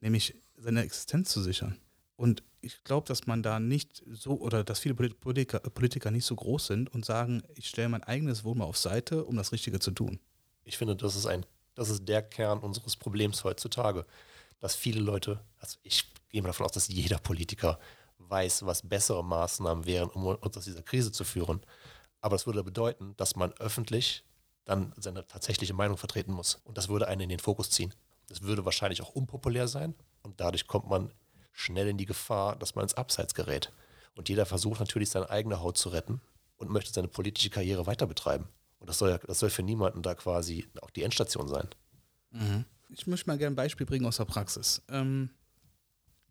Nämlich 0.00 0.34
seine 0.56 0.82
Existenz 0.82 1.30
zu 1.30 1.42
sichern. 1.42 1.76
Und 2.20 2.42
ich 2.60 2.84
glaube, 2.84 3.06
dass 3.08 3.26
man 3.26 3.42
da 3.42 3.58
nicht 3.58 4.02
so 4.06 4.38
oder 4.38 4.62
dass 4.62 4.78
viele 4.78 4.94
Politiker, 4.94 5.58
Politiker 5.60 6.10
nicht 6.10 6.26
so 6.26 6.36
groß 6.36 6.66
sind 6.66 6.92
und 6.92 7.02
sagen, 7.02 7.42
ich 7.54 7.66
stelle 7.66 7.88
mein 7.88 8.02
eigenes 8.02 8.44
Wohl 8.44 8.56
mal 8.56 8.66
auf 8.66 8.76
Seite, 8.76 9.24
um 9.24 9.36
das 9.36 9.52
Richtige 9.52 9.78
zu 9.78 9.90
tun. 9.90 10.20
Ich 10.64 10.76
finde, 10.76 10.94
das 10.94 11.16
ist 11.16 11.24
ein, 11.24 11.46
das 11.74 11.88
ist 11.88 12.06
der 12.06 12.20
Kern 12.20 12.58
unseres 12.58 12.94
Problems 12.94 13.42
heutzutage, 13.42 14.04
dass 14.58 14.74
viele 14.74 15.00
Leute, 15.00 15.40
also 15.60 15.78
ich 15.82 16.12
gehe 16.28 16.42
mal 16.42 16.48
davon 16.48 16.66
aus, 16.66 16.72
dass 16.72 16.88
jeder 16.88 17.16
Politiker 17.16 17.80
weiß, 18.18 18.66
was 18.66 18.86
bessere 18.86 19.24
Maßnahmen 19.24 19.86
wären, 19.86 20.10
um 20.10 20.26
uns 20.26 20.58
aus 20.58 20.64
dieser 20.66 20.82
Krise 20.82 21.12
zu 21.12 21.24
führen. 21.24 21.62
Aber 22.20 22.34
das 22.34 22.44
würde 22.44 22.62
bedeuten, 22.62 23.14
dass 23.16 23.34
man 23.34 23.54
öffentlich 23.54 24.24
dann 24.66 24.92
seine 24.98 25.26
tatsächliche 25.26 25.72
Meinung 25.72 25.96
vertreten 25.96 26.32
muss. 26.32 26.60
Und 26.64 26.76
das 26.76 26.90
würde 26.90 27.08
einen 27.08 27.22
in 27.22 27.28
den 27.30 27.38
Fokus 27.38 27.70
ziehen. 27.70 27.94
Das 28.28 28.42
würde 28.42 28.66
wahrscheinlich 28.66 29.00
auch 29.00 29.14
unpopulär 29.14 29.68
sein 29.68 29.94
und 30.22 30.38
dadurch 30.38 30.66
kommt 30.66 30.86
man 30.86 31.14
schnell 31.52 31.88
in 31.88 31.98
die 31.98 32.06
Gefahr, 32.06 32.56
dass 32.56 32.74
man 32.74 32.84
ins 32.84 32.94
Abseits 32.94 33.34
gerät. 33.34 33.72
Und 34.14 34.28
jeder 34.28 34.46
versucht 34.46 34.80
natürlich 34.80 35.10
seine 35.10 35.30
eigene 35.30 35.60
Haut 35.60 35.78
zu 35.78 35.88
retten 35.88 36.20
und 36.56 36.70
möchte 36.70 36.92
seine 36.92 37.08
politische 37.08 37.50
Karriere 37.50 37.86
weiter 37.86 38.06
betreiben. 38.06 38.48
Und 38.78 38.88
das 38.88 38.98
soll 38.98 39.10
ja, 39.10 39.18
das 39.18 39.38
soll 39.38 39.50
für 39.50 39.62
niemanden 39.62 40.02
da 40.02 40.14
quasi 40.14 40.66
auch 40.80 40.90
die 40.90 41.02
Endstation 41.02 41.48
sein. 41.48 41.68
Mhm. 42.30 42.64
Ich 42.90 43.06
möchte 43.06 43.28
mal 43.28 43.38
gerne 43.38 43.54
ein 43.54 43.56
Beispiel 43.56 43.86
bringen 43.86 44.06
aus 44.06 44.16
der 44.16 44.24
Praxis. 44.24 44.82
Ähm, 44.88 45.30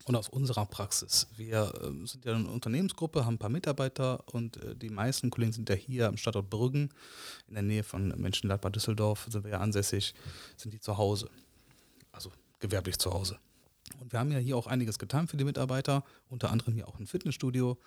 und 0.06 0.16
aus 0.16 0.30
unserer 0.30 0.66
Praxis. 0.66 1.28
Wir 1.36 1.74
äh, 1.82 2.08
sind 2.08 2.26
ja 2.26 2.34
eine 2.34 2.48
Unternehmensgruppe, 2.48 3.26
haben 3.26 3.36
ein 3.36 3.40
paar 3.40 3.50
Mitarbeiter 3.50 4.24
und 4.34 4.58
äh, 4.58 4.76
die 4.76 4.90
meisten 4.90 5.30
Kollegen 5.30 5.52
sind 5.52 5.70
ja 5.70 5.76
hier 5.76 6.08
am 6.08 6.18
Standort 6.18 6.50
Brüggen, 6.50 6.90
in 7.48 7.54
der 7.54 7.64
Nähe 7.64 7.84
von 7.84 8.08
Menschenland 8.20 8.64
Düsseldorf, 8.76 9.28
sind 9.30 9.44
wir 9.44 9.52
ja 9.52 9.60
ansässig, 9.60 10.14
sind 10.56 10.74
die 10.74 10.80
zu 10.80 10.98
Hause. 10.98 11.30
Also 12.12 12.32
gewerblich 12.60 12.98
zu 12.98 13.14
Hause. 13.14 13.40
Und 14.00 14.12
wir 14.12 14.20
haben 14.20 14.32
ja 14.32 14.40
hier 14.40 14.58
auch 14.58 14.68
einiges 14.68 15.00
getan 15.00 15.28
für 15.28 15.38
die 15.38 15.44
Mitarbeiter, 15.44 16.04
unter 16.28 16.52
anderem 16.52 16.74
hier 16.74 16.88
auch 16.88 17.00
ein 17.00 17.08
Fitnessstudio, 17.08 17.78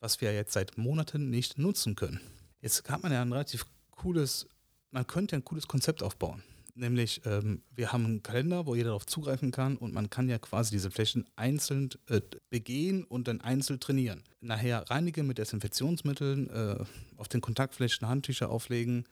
was 0.00 0.20
wir 0.20 0.32
jetzt 0.32 0.52
seit 0.52 0.78
Monaten 0.78 1.30
nicht 1.30 1.58
nutzen 1.58 1.96
können. 1.96 2.20
Jetzt 2.60 2.88
hat 2.90 3.02
man 3.02 3.12
ja 3.12 3.22
ein 3.22 3.32
relativ 3.32 3.66
cooles, 3.90 4.46
man 4.90 5.06
könnte 5.06 5.36
ein 5.36 5.44
cooles 5.44 5.66
Konzept 5.66 6.02
aufbauen. 6.02 6.42
Nämlich, 6.74 7.20
ähm, 7.26 7.62
wir 7.74 7.92
haben 7.92 8.04
einen 8.04 8.22
Kalender, 8.22 8.64
wo 8.66 8.74
jeder 8.74 8.88
darauf 8.88 9.04
zugreifen 9.04 9.50
kann 9.50 9.76
und 9.76 9.92
man 9.92 10.08
kann 10.08 10.28
ja 10.28 10.38
quasi 10.38 10.70
diese 10.70 10.90
Flächen 10.90 11.26
einzeln 11.36 11.90
äh, 12.06 12.20
begehen 12.48 13.04
und 13.04 13.28
dann 13.28 13.40
einzeln 13.40 13.80
trainieren. 13.80 14.22
Nachher 14.40 14.88
reinigen 14.88 15.26
mit 15.26 15.38
Desinfektionsmitteln, 15.38 16.48
äh, 16.48 16.84
auf 17.16 17.28
den 17.28 17.40
Kontaktflächen 17.40 18.08
Handtücher 18.08 18.50
auflegen 18.50 19.06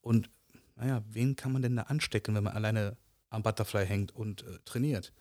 und 0.00 0.28
naja, 0.76 1.02
wen 1.10 1.36
kann 1.36 1.52
man 1.52 1.62
denn 1.62 1.76
da 1.76 1.82
anstecken, 1.82 2.34
wenn 2.34 2.44
man 2.44 2.52
alleine 2.52 2.96
am 3.30 3.42
Butterfly 3.42 3.86
hängt 3.86 4.14
und 4.14 4.42
äh, 4.42 4.58
trainiert? 4.64 5.12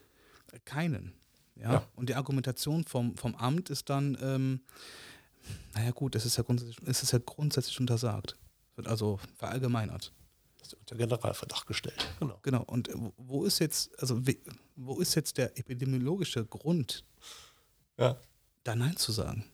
Keinen. 0.65 1.13
Ja? 1.55 1.73
ja? 1.73 1.87
Und 1.95 2.09
die 2.09 2.15
Argumentation 2.15 2.83
vom, 2.83 3.15
vom 3.17 3.35
Amt 3.35 3.69
ist 3.69 3.89
dann, 3.89 4.17
ähm, 4.21 4.61
naja 5.73 5.91
gut, 5.91 6.15
es 6.15 6.25
ist 6.25 6.37
ja 6.37 6.43
grundsätzlich, 6.43 6.77
es 6.87 7.03
ist 7.03 7.11
ja 7.11 7.19
grundsätzlich 7.23 7.79
untersagt. 7.79 8.37
Wird 8.75 8.87
also 8.87 9.19
verallgemeinert. 9.37 10.11
Das 10.57 10.69
ist 10.69 10.73
unter 10.73 10.95
Generalverdacht 10.95 11.67
gestellt. 11.67 12.07
Genau. 12.19 12.39
Genau. 12.41 12.63
Und 12.63 12.89
wo 13.17 13.45
ist 13.45 13.59
jetzt, 13.59 13.97
also 13.99 14.21
wo 14.75 14.99
ist 14.99 15.15
jetzt 15.15 15.37
der 15.37 15.57
epidemiologische 15.57 16.45
Grund, 16.45 17.05
ja. 17.97 18.17
da 18.63 18.75
Nein 18.75 18.97
zu 18.97 19.11
sagen? 19.11 19.45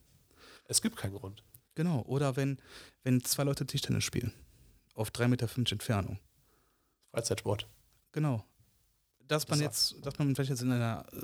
Es 0.66 0.82
gibt 0.82 0.96
keinen 0.96 1.16
Grund. 1.16 1.44
Genau. 1.76 2.02
Oder 2.04 2.36
wenn, 2.36 2.60
wenn 3.04 3.24
zwei 3.24 3.44
Leute 3.44 3.66
Tischtennis 3.66 4.04
spielen, 4.04 4.34
auf 4.96 5.12
drei 5.12 5.28
Meter 5.28 5.48
fünf 5.48 5.72
Entfernung. 5.72 6.20
Freizeitsport. 7.12 7.68
Genau. 8.14 8.46
Dass 9.32 9.48
man 9.48 9.62
jetzt, 9.62 9.96
dass 10.06 10.20
man 10.20 10.36
vielleicht 10.36 10.50
jetzt 10.50 10.62
in 10.62 10.74
einer 10.74 11.06
äh, 11.14 11.22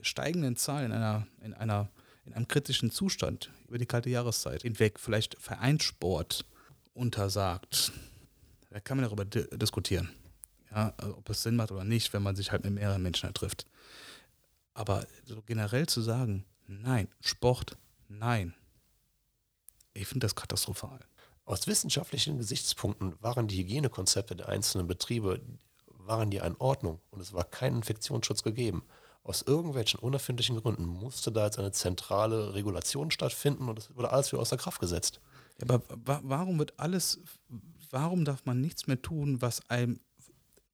steigenden 0.00 0.56
Zahl, 0.56 0.84
in 0.86 0.92
einer, 0.92 1.26
in 1.42 1.52
einer, 1.52 1.90
in 2.24 2.32
einem 2.32 2.48
kritischen 2.48 2.90
Zustand 2.90 3.50
über 3.68 3.76
die 3.76 3.84
kalte 3.84 4.08
Jahreszeit 4.08 4.62
hinweg 4.62 4.98
vielleicht 4.98 5.36
Vereinssport 5.38 6.46
untersagt. 6.94 7.92
Da 8.70 8.80
kann 8.80 8.96
man 8.96 9.04
darüber 9.04 9.26
di 9.26 9.44
diskutieren. 9.58 10.10
Ja, 10.70 10.94
also 10.96 11.18
ob 11.18 11.28
es 11.28 11.42
Sinn 11.42 11.56
macht 11.56 11.70
oder 11.70 11.84
nicht, 11.84 12.12
wenn 12.14 12.22
man 12.22 12.34
sich 12.34 12.50
halt 12.50 12.64
mit 12.64 12.72
mehreren 12.72 13.02
Menschen 13.02 13.26
halt 13.26 13.36
trifft. 13.36 13.66
Aber 14.72 15.06
so 15.24 15.42
generell 15.42 15.86
zu 15.86 16.00
sagen, 16.00 16.46
nein, 16.66 17.08
Sport, 17.20 17.76
nein, 18.08 18.54
ich 19.92 20.06
finde 20.06 20.24
das 20.24 20.34
katastrophal. 20.34 21.00
Aus 21.44 21.66
wissenschaftlichen 21.66 22.38
Gesichtspunkten 22.38 23.14
waren 23.20 23.48
die 23.48 23.58
Hygienekonzepte 23.58 24.36
der 24.36 24.48
einzelnen 24.48 24.86
Betriebe 24.86 25.40
waren 26.08 26.30
die 26.30 26.38
in 26.38 26.56
Ordnung 26.58 27.00
und 27.10 27.20
es 27.20 27.32
war 27.32 27.44
kein 27.44 27.76
Infektionsschutz 27.76 28.42
gegeben. 28.42 28.82
Aus 29.22 29.42
irgendwelchen 29.42 30.00
unerfindlichen 30.00 30.56
Gründen 30.56 30.86
musste 30.86 31.30
da 31.30 31.44
jetzt 31.44 31.58
eine 31.58 31.70
zentrale 31.70 32.54
Regulation 32.54 33.10
stattfinden 33.10 33.68
und 33.68 33.78
es 33.78 33.94
wurde 33.94 34.10
alles 34.10 34.32
wieder 34.32 34.40
außer 34.40 34.56
Kraft 34.56 34.80
gesetzt. 34.80 35.20
Ja, 35.58 35.68
aber 35.68 35.82
wa 36.04 36.20
warum 36.22 36.58
wird 36.58 36.78
alles, 36.78 37.20
warum 37.90 38.24
darf 38.24 38.46
man 38.46 38.60
nichts 38.60 38.86
mehr 38.86 39.00
tun, 39.00 39.42
was 39.42 39.68
einem, 39.68 40.00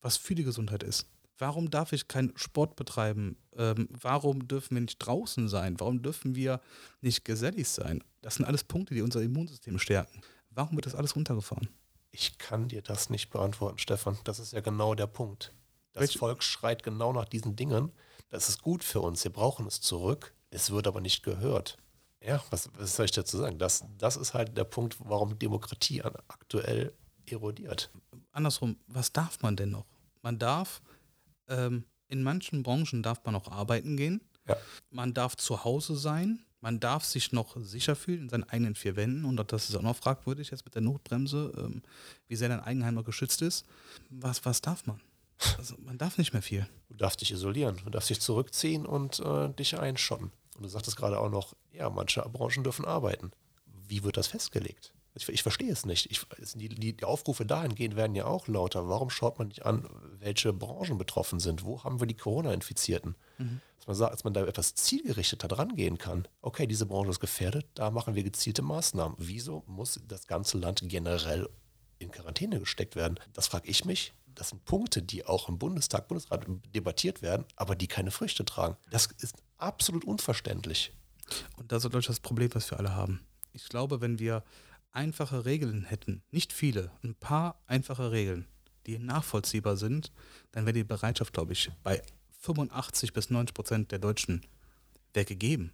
was 0.00 0.16
für 0.16 0.34
die 0.34 0.44
Gesundheit 0.44 0.82
ist? 0.82 1.06
Warum 1.36 1.68
darf 1.68 1.92
ich 1.92 2.06
keinen 2.06 2.32
Sport 2.36 2.76
betreiben? 2.76 3.36
Ähm, 3.56 3.88
warum 4.00 4.46
dürfen 4.46 4.76
wir 4.76 4.82
nicht 4.82 4.98
draußen 4.98 5.48
sein? 5.48 5.80
Warum 5.80 6.00
dürfen 6.00 6.36
wir 6.36 6.60
nicht 7.00 7.24
gesellig 7.24 7.68
sein? 7.68 8.04
Das 8.22 8.36
sind 8.36 8.44
alles 8.44 8.62
Punkte, 8.62 8.94
die 8.94 9.02
unser 9.02 9.20
Immunsystem 9.20 9.78
stärken. 9.80 10.20
Warum 10.50 10.76
wird 10.76 10.86
das 10.86 10.94
alles 10.94 11.16
runtergefahren? 11.16 11.68
Ich 12.14 12.38
kann 12.38 12.68
dir 12.68 12.80
das 12.80 13.10
nicht 13.10 13.30
beantworten, 13.30 13.78
Stefan. 13.78 14.16
Das 14.22 14.38
ist 14.38 14.52
ja 14.52 14.60
genau 14.60 14.94
der 14.94 15.08
Punkt. 15.08 15.52
Das 15.94 16.02
Welch? 16.02 16.16
Volk 16.16 16.44
schreit 16.44 16.84
genau 16.84 17.12
nach 17.12 17.24
diesen 17.24 17.56
Dingen. 17.56 17.90
Das 18.30 18.48
ist 18.48 18.62
gut 18.62 18.84
für 18.84 19.00
uns. 19.00 19.24
Wir 19.24 19.32
brauchen 19.32 19.66
es 19.66 19.80
zurück. 19.80 20.32
Es 20.50 20.70
wird 20.70 20.86
aber 20.86 21.00
nicht 21.00 21.24
gehört. 21.24 21.76
Ja, 22.24 22.40
was, 22.50 22.70
was 22.78 22.94
soll 22.94 23.06
ich 23.06 23.10
dazu 23.10 23.38
sagen? 23.38 23.58
Das, 23.58 23.84
das 23.98 24.16
ist 24.16 24.32
halt 24.32 24.56
der 24.56 24.62
Punkt, 24.62 24.96
warum 25.00 25.36
Demokratie 25.40 26.02
aktuell 26.02 26.92
erodiert. 27.26 27.90
Andersrum, 28.30 28.76
was 28.86 29.12
darf 29.12 29.42
man 29.42 29.56
denn 29.56 29.70
noch? 29.70 29.86
Man 30.22 30.38
darf 30.38 30.82
ähm, 31.48 31.84
in 32.06 32.22
manchen 32.22 32.62
Branchen 32.62 33.02
darf 33.02 33.24
man 33.24 33.34
noch 33.34 33.48
arbeiten 33.48 33.96
gehen. 33.96 34.20
Ja. 34.46 34.56
Man 34.90 35.14
darf 35.14 35.36
zu 35.36 35.64
Hause 35.64 35.96
sein. 35.96 36.44
Man 36.64 36.80
darf 36.80 37.04
sich 37.04 37.30
noch 37.30 37.58
sicher 37.58 37.94
fühlen 37.94 38.22
in 38.22 38.28
seinen 38.30 38.48
eigenen 38.48 38.74
vier 38.74 38.96
Wänden. 38.96 39.26
Und 39.26 39.52
das 39.52 39.68
ist 39.68 39.76
auch 39.76 39.82
noch 39.82 39.96
fragwürdig 39.96 40.50
jetzt 40.50 40.64
mit 40.64 40.74
der 40.74 40.80
Notbremse, 40.80 41.52
ähm, 41.58 41.82
wie 42.26 42.36
sehr 42.36 42.48
dein 42.48 42.60
Eigenheim 42.60 42.94
noch 42.94 43.04
geschützt 43.04 43.42
ist. 43.42 43.66
Was, 44.08 44.46
was 44.46 44.62
darf 44.62 44.86
man? 44.86 44.98
Also 45.58 45.74
man 45.84 45.98
darf 45.98 46.16
nicht 46.16 46.32
mehr 46.32 46.40
viel. 46.40 46.66
Du 46.88 46.94
darfst 46.94 47.20
dich 47.20 47.32
isolieren, 47.32 47.82
du 47.84 47.90
darfst 47.90 48.08
dich 48.08 48.22
zurückziehen 48.22 48.86
und 48.86 49.20
äh, 49.20 49.50
dich 49.50 49.78
einschotten. 49.78 50.32
Und 50.56 50.62
du 50.62 50.68
sagtest 50.70 50.96
gerade 50.96 51.18
auch 51.18 51.28
noch, 51.28 51.54
ja, 51.70 51.90
manche 51.90 52.22
Branchen 52.22 52.64
dürfen 52.64 52.86
arbeiten. 52.86 53.32
Wie 53.86 54.02
wird 54.02 54.16
das 54.16 54.28
festgelegt? 54.28 54.94
Ich, 55.16 55.28
ich 55.28 55.42
verstehe 55.42 55.70
es 55.70 55.86
nicht. 55.86 56.10
Ich, 56.10 56.26
die, 56.54 56.68
die, 56.68 57.04
Aufrufe 57.04 57.46
dahingehend 57.46 57.94
werden 57.94 58.16
ja 58.16 58.26
auch 58.26 58.48
lauter. 58.48 58.88
Warum 58.88 59.10
schaut 59.10 59.38
man 59.38 59.48
nicht 59.48 59.64
an, 59.64 59.88
welche 60.18 60.52
Branchen 60.52 60.98
betroffen 60.98 61.38
sind? 61.38 61.64
Wo 61.64 61.84
haben 61.84 62.00
wir 62.00 62.08
die 62.08 62.16
Corona-Infizierten? 62.16 63.14
Mhm. 63.38 63.60
Dass, 63.76 63.86
man 63.86 63.96
sagt, 63.96 64.12
dass 64.12 64.24
man 64.24 64.34
da 64.34 64.44
etwas 64.44 64.74
zielgerichteter 64.74 65.46
dran 65.46 65.76
gehen 65.76 65.98
kann. 65.98 66.26
Okay, 66.42 66.66
diese 66.66 66.86
Branche 66.86 67.10
ist 67.10 67.20
gefährdet, 67.20 67.66
da 67.74 67.92
machen 67.92 68.16
wir 68.16 68.24
gezielte 68.24 68.62
Maßnahmen. 68.62 69.16
Wieso 69.20 69.62
muss 69.66 70.00
das 70.08 70.26
ganze 70.26 70.58
Land 70.58 70.82
generell 70.84 71.48
in 72.00 72.10
Quarantäne 72.10 72.58
gesteckt 72.58 72.96
werden? 72.96 73.20
Das 73.32 73.46
frage 73.46 73.68
ich 73.68 73.84
mich. 73.84 74.12
Das 74.34 74.48
sind 74.48 74.64
Punkte, 74.64 75.00
die 75.00 75.24
auch 75.24 75.48
im 75.48 75.58
Bundestag, 75.58 76.08
Bundesrat 76.08 76.44
debattiert 76.74 77.22
werden, 77.22 77.44
aber 77.54 77.76
die 77.76 77.86
keine 77.86 78.10
Früchte 78.10 78.44
tragen. 78.44 78.76
Das 78.90 79.06
ist 79.06 79.36
absolut 79.58 80.04
unverständlich. 80.04 80.92
Und 81.56 81.70
das 81.70 81.84
ist 81.84 82.08
das 82.08 82.18
Problem, 82.18 82.50
was 82.52 82.68
wir 82.70 82.78
alle 82.78 82.96
haben. 82.96 83.20
Ich 83.52 83.68
glaube, 83.68 84.00
wenn 84.00 84.18
wir 84.18 84.42
einfache 84.94 85.44
Regeln 85.44 85.84
hätten, 85.84 86.22
nicht 86.30 86.52
viele, 86.52 86.90
ein 87.02 87.14
paar 87.14 87.60
einfache 87.66 88.12
Regeln, 88.12 88.46
die 88.86 88.98
nachvollziehbar 88.98 89.76
sind, 89.76 90.12
dann 90.52 90.64
wäre 90.64 90.74
die 90.74 90.84
Bereitschaft, 90.84 91.32
glaube 91.32 91.52
ich, 91.52 91.70
bei 91.82 92.02
85 92.40 93.12
bis 93.12 93.30
90 93.30 93.54
Prozent 93.54 93.92
der 93.92 93.98
Deutschen 93.98 94.42
wäre 95.12 95.24
gegeben. 95.24 95.72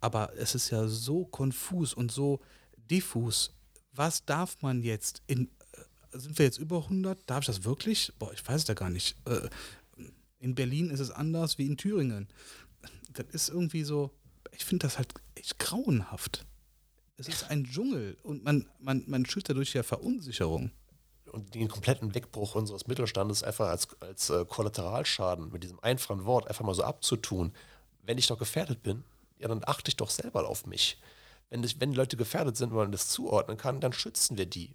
Aber 0.00 0.32
es 0.36 0.54
ist 0.54 0.70
ja 0.70 0.86
so 0.86 1.24
konfus 1.24 1.92
und 1.92 2.12
so 2.12 2.40
diffus. 2.90 3.52
Was 3.92 4.24
darf 4.24 4.62
man 4.62 4.82
jetzt 4.82 5.22
in, 5.26 5.50
äh, 5.72 6.18
sind 6.18 6.38
wir 6.38 6.46
jetzt 6.46 6.58
über 6.58 6.84
100? 6.84 7.18
Darf 7.28 7.40
ich 7.40 7.46
das 7.46 7.64
wirklich? 7.64 8.12
Boah, 8.18 8.32
ich 8.32 8.46
weiß 8.46 8.62
es 8.62 8.68
ja 8.68 8.74
gar 8.74 8.90
nicht. 8.90 9.16
Äh, 9.26 9.48
in 10.38 10.54
Berlin 10.54 10.90
ist 10.90 11.00
es 11.00 11.10
anders 11.10 11.58
wie 11.58 11.66
in 11.66 11.76
Thüringen. 11.76 12.28
Das 13.12 13.26
ist 13.32 13.48
irgendwie 13.48 13.82
so, 13.82 14.10
ich 14.52 14.64
finde 14.64 14.86
das 14.86 14.98
halt 14.98 15.12
echt 15.34 15.58
grauenhaft. 15.58 16.46
Es 17.18 17.28
ist 17.28 17.50
ein 17.50 17.64
Dschungel 17.64 18.16
und 18.22 18.44
man, 18.44 18.66
man, 18.78 19.02
man 19.06 19.24
schürt 19.24 19.48
dadurch 19.48 19.72
ja 19.72 19.82
Verunsicherung. 19.82 20.70
Und 21.32 21.54
den 21.54 21.68
kompletten 21.68 22.14
Wegbruch 22.14 22.54
unseres 22.54 22.86
Mittelstandes 22.86 23.42
einfach 23.42 23.68
als, 23.68 23.88
als 24.00 24.30
äh, 24.30 24.44
Kollateralschaden 24.44 25.50
mit 25.50 25.64
diesem 25.64 25.80
einfachen 25.80 26.24
Wort 26.24 26.46
einfach 26.46 26.64
mal 26.64 26.74
so 26.74 26.84
abzutun. 26.84 27.52
Wenn 28.02 28.16
ich 28.16 28.26
doch 28.26 28.38
gefährdet 28.38 28.82
bin, 28.82 29.02
ja, 29.38 29.48
dann 29.48 29.62
achte 29.66 29.88
ich 29.88 29.96
doch 29.96 30.10
selber 30.10 30.48
auf 30.48 30.66
mich. 30.66 30.98
Wenn, 31.50 31.62
ich, 31.64 31.80
wenn 31.80 31.92
Leute 31.92 32.16
gefährdet 32.16 32.56
sind, 32.56 32.70
und 32.70 32.76
man 32.76 32.92
das 32.92 33.08
zuordnen 33.08 33.56
kann, 33.56 33.80
dann 33.80 33.92
schützen 33.92 34.38
wir 34.38 34.46
die. 34.46 34.72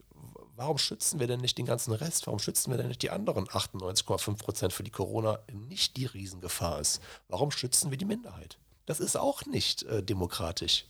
Warum 0.55 0.77
schützen 0.77 1.19
wir 1.19 1.27
denn 1.27 1.39
nicht 1.39 1.57
den 1.57 1.65
ganzen 1.65 1.93
Rest? 1.93 2.27
Warum 2.27 2.39
schützen 2.39 2.69
wir 2.71 2.77
denn 2.77 2.89
nicht 2.89 3.01
die 3.01 3.09
anderen 3.09 3.47
98,5 3.47 4.37
Prozent, 4.37 4.73
für 4.73 4.83
die 4.83 4.91
Corona 4.91 5.39
nicht 5.51 5.97
die 5.97 6.05
Riesengefahr 6.05 6.79
ist? 6.79 7.01
Warum 7.29 7.51
schützen 7.51 7.89
wir 7.89 7.97
die 7.97 8.05
Minderheit? 8.05 8.57
Das 8.85 8.99
ist 8.99 9.15
auch 9.15 9.45
nicht 9.45 9.83
äh, 9.83 10.03
demokratisch. 10.03 10.85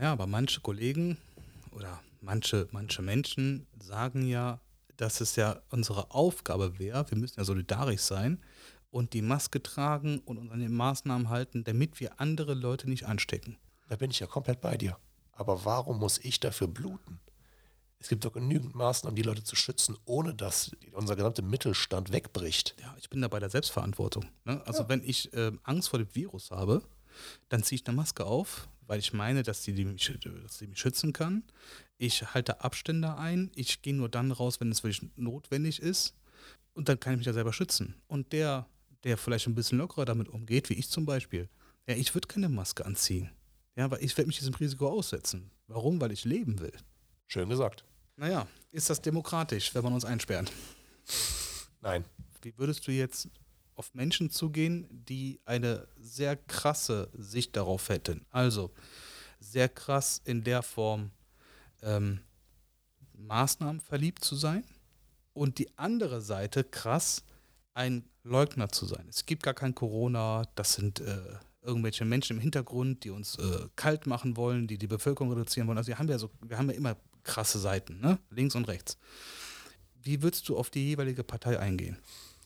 Ja, 0.00 0.12
aber 0.12 0.26
manche 0.26 0.60
Kollegen 0.60 1.18
oder 1.72 2.00
manche, 2.20 2.68
manche 2.72 3.02
Menschen 3.02 3.66
sagen 3.80 4.26
ja, 4.26 4.60
dass 4.96 5.20
es 5.20 5.36
ja 5.36 5.60
unsere 5.70 6.10
Aufgabe 6.10 6.78
wäre, 6.78 7.10
wir 7.10 7.18
müssen 7.18 7.38
ja 7.38 7.44
solidarisch 7.44 8.02
sein 8.02 8.40
und 8.90 9.14
die 9.14 9.22
Maske 9.22 9.62
tragen 9.62 10.20
und 10.20 10.38
uns 10.38 10.50
an 10.50 10.60
den 10.60 10.74
Maßnahmen 10.74 11.28
halten, 11.28 11.64
damit 11.64 11.98
wir 12.00 12.20
andere 12.20 12.54
Leute 12.54 12.88
nicht 12.88 13.06
anstecken. 13.06 13.56
Da 13.88 13.96
bin 13.96 14.10
ich 14.10 14.20
ja 14.20 14.26
komplett 14.26 14.60
bei 14.60 14.76
dir. 14.76 14.96
Aber 15.32 15.64
warum 15.64 15.98
muss 15.98 16.18
ich 16.18 16.40
dafür 16.40 16.68
bluten? 16.68 17.20
Es 17.98 18.08
gibt 18.08 18.24
doch 18.24 18.32
genügend 18.32 18.74
Maßnahmen, 18.74 19.14
die 19.14 19.22
Leute 19.22 19.44
zu 19.44 19.54
schützen, 19.54 19.96
ohne 20.04 20.34
dass 20.34 20.72
unser 20.92 21.14
gesamter 21.14 21.42
Mittelstand 21.42 22.12
wegbricht. 22.12 22.74
Ja, 22.80 22.94
ich 22.98 23.08
bin 23.08 23.22
da 23.22 23.28
bei 23.28 23.38
der 23.38 23.48
Selbstverantwortung. 23.48 24.26
Ne? 24.44 24.60
Also 24.66 24.82
ja. 24.82 24.88
wenn 24.88 25.02
ich 25.04 25.32
äh, 25.34 25.52
Angst 25.62 25.88
vor 25.88 26.00
dem 26.00 26.12
Virus 26.14 26.50
habe, 26.50 26.82
dann 27.48 27.62
ziehe 27.62 27.80
ich 27.80 27.86
eine 27.86 27.96
Maske 27.96 28.24
auf, 28.24 28.68
weil 28.86 28.98
ich 28.98 29.12
meine, 29.12 29.42
dass 29.42 29.62
sie, 29.62 29.72
mich, 29.72 30.12
dass 30.42 30.58
sie 30.58 30.66
mich 30.66 30.78
schützen 30.78 31.12
kann. 31.12 31.44
Ich 31.98 32.34
halte 32.34 32.62
Abstände 32.62 33.16
ein. 33.16 33.50
Ich 33.54 33.82
gehe 33.82 33.94
nur 33.94 34.08
dann 34.08 34.32
raus, 34.32 34.60
wenn 34.60 34.70
es 34.70 34.82
wirklich 34.82 35.10
notwendig 35.16 35.80
ist. 35.80 36.14
Und 36.74 36.88
dann 36.88 36.98
kann 36.98 37.14
ich 37.14 37.18
mich 37.18 37.26
ja 37.26 37.32
selber 37.32 37.52
schützen. 37.52 37.94
Und 38.06 38.32
der, 38.32 38.66
der 39.04 39.16
vielleicht 39.16 39.46
ein 39.46 39.54
bisschen 39.54 39.78
lockerer 39.78 40.04
damit 40.04 40.28
umgeht, 40.28 40.70
wie 40.70 40.74
ich 40.74 40.88
zum 40.88 41.06
Beispiel, 41.06 41.48
ja, 41.86 41.94
ich 41.94 42.14
würde 42.14 42.28
keine 42.28 42.48
Maske 42.48 42.84
anziehen. 42.84 43.30
Ja, 43.76 43.90
weil 43.90 44.02
ich 44.02 44.16
werde 44.16 44.28
mich 44.28 44.38
diesem 44.38 44.54
Risiko 44.54 44.88
aussetzen. 44.88 45.50
Warum? 45.66 46.00
Weil 46.00 46.12
ich 46.12 46.24
leben 46.24 46.60
will. 46.60 46.72
Schön 47.26 47.48
gesagt. 47.48 47.84
Naja, 48.16 48.46
ist 48.70 48.90
das 48.90 49.00
demokratisch, 49.00 49.74
wenn 49.74 49.82
man 49.82 49.94
uns 49.94 50.04
einsperrt? 50.04 50.52
Nein. 51.80 52.04
Wie 52.42 52.56
würdest 52.58 52.86
du 52.86 52.92
jetzt 52.92 53.28
auf 53.74 53.94
Menschen 53.94 54.30
zugehen, 54.30 54.86
die 54.90 55.40
eine 55.44 55.86
sehr 55.98 56.36
krasse 56.36 57.08
Sicht 57.14 57.56
darauf 57.56 57.88
hätten. 57.88 58.24
Also 58.30 58.70
sehr 59.40 59.68
krass 59.68 60.20
in 60.24 60.44
der 60.44 60.62
Form 60.62 61.10
ähm, 61.82 62.20
Maßnahmen 63.14 63.80
verliebt 63.80 64.24
zu 64.24 64.36
sein 64.36 64.64
und 65.32 65.58
die 65.58 65.76
andere 65.78 66.20
Seite 66.20 66.64
krass 66.64 67.24
ein 67.74 68.04
Leugner 68.22 68.68
zu 68.68 68.86
sein. 68.86 69.06
Es 69.08 69.26
gibt 69.26 69.42
gar 69.42 69.54
kein 69.54 69.74
Corona, 69.74 70.44
das 70.54 70.74
sind 70.74 71.00
äh, 71.00 71.18
irgendwelche 71.62 72.04
Menschen 72.04 72.36
im 72.36 72.42
Hintergrund, 72.42 73.04
die 73.04 73.10
uns 73.10 73.36
äh, 73.38 73.68
kalt 73.76 74.06
machen 74.06 74.36
wollen, 74.36 74.66
die 74.66 74.78
die 74.78 74.86
Bevölkerung 74.86 75.32
reduzieren 75.32 75.66
wollen. 75.68 75.78
Also 75.78 75.88
wir 75.88 75.98
haben 75.98 76.08
ja 76.08 76.18
so, 76.18 76.30
wir 76.46 76.58
haben 76.58 76.70
ja 76.70 76.76
immer 76.76 76.96
krasse 77.22 77.58
Seiten, 77.58 78.00
ne? 78.00 78.18
links 78.30 78.54
und 78.54 78.66
rechts. 78.68 78.98
wie 80.02 80.22
würdest 80.22 80.48
du 80.48 80.56
auf 80.56 80.70
die 80.70 80.88
jeweilige 80.88 81.22
Partei 81.22 81.58
eingehen? 81.58 81.96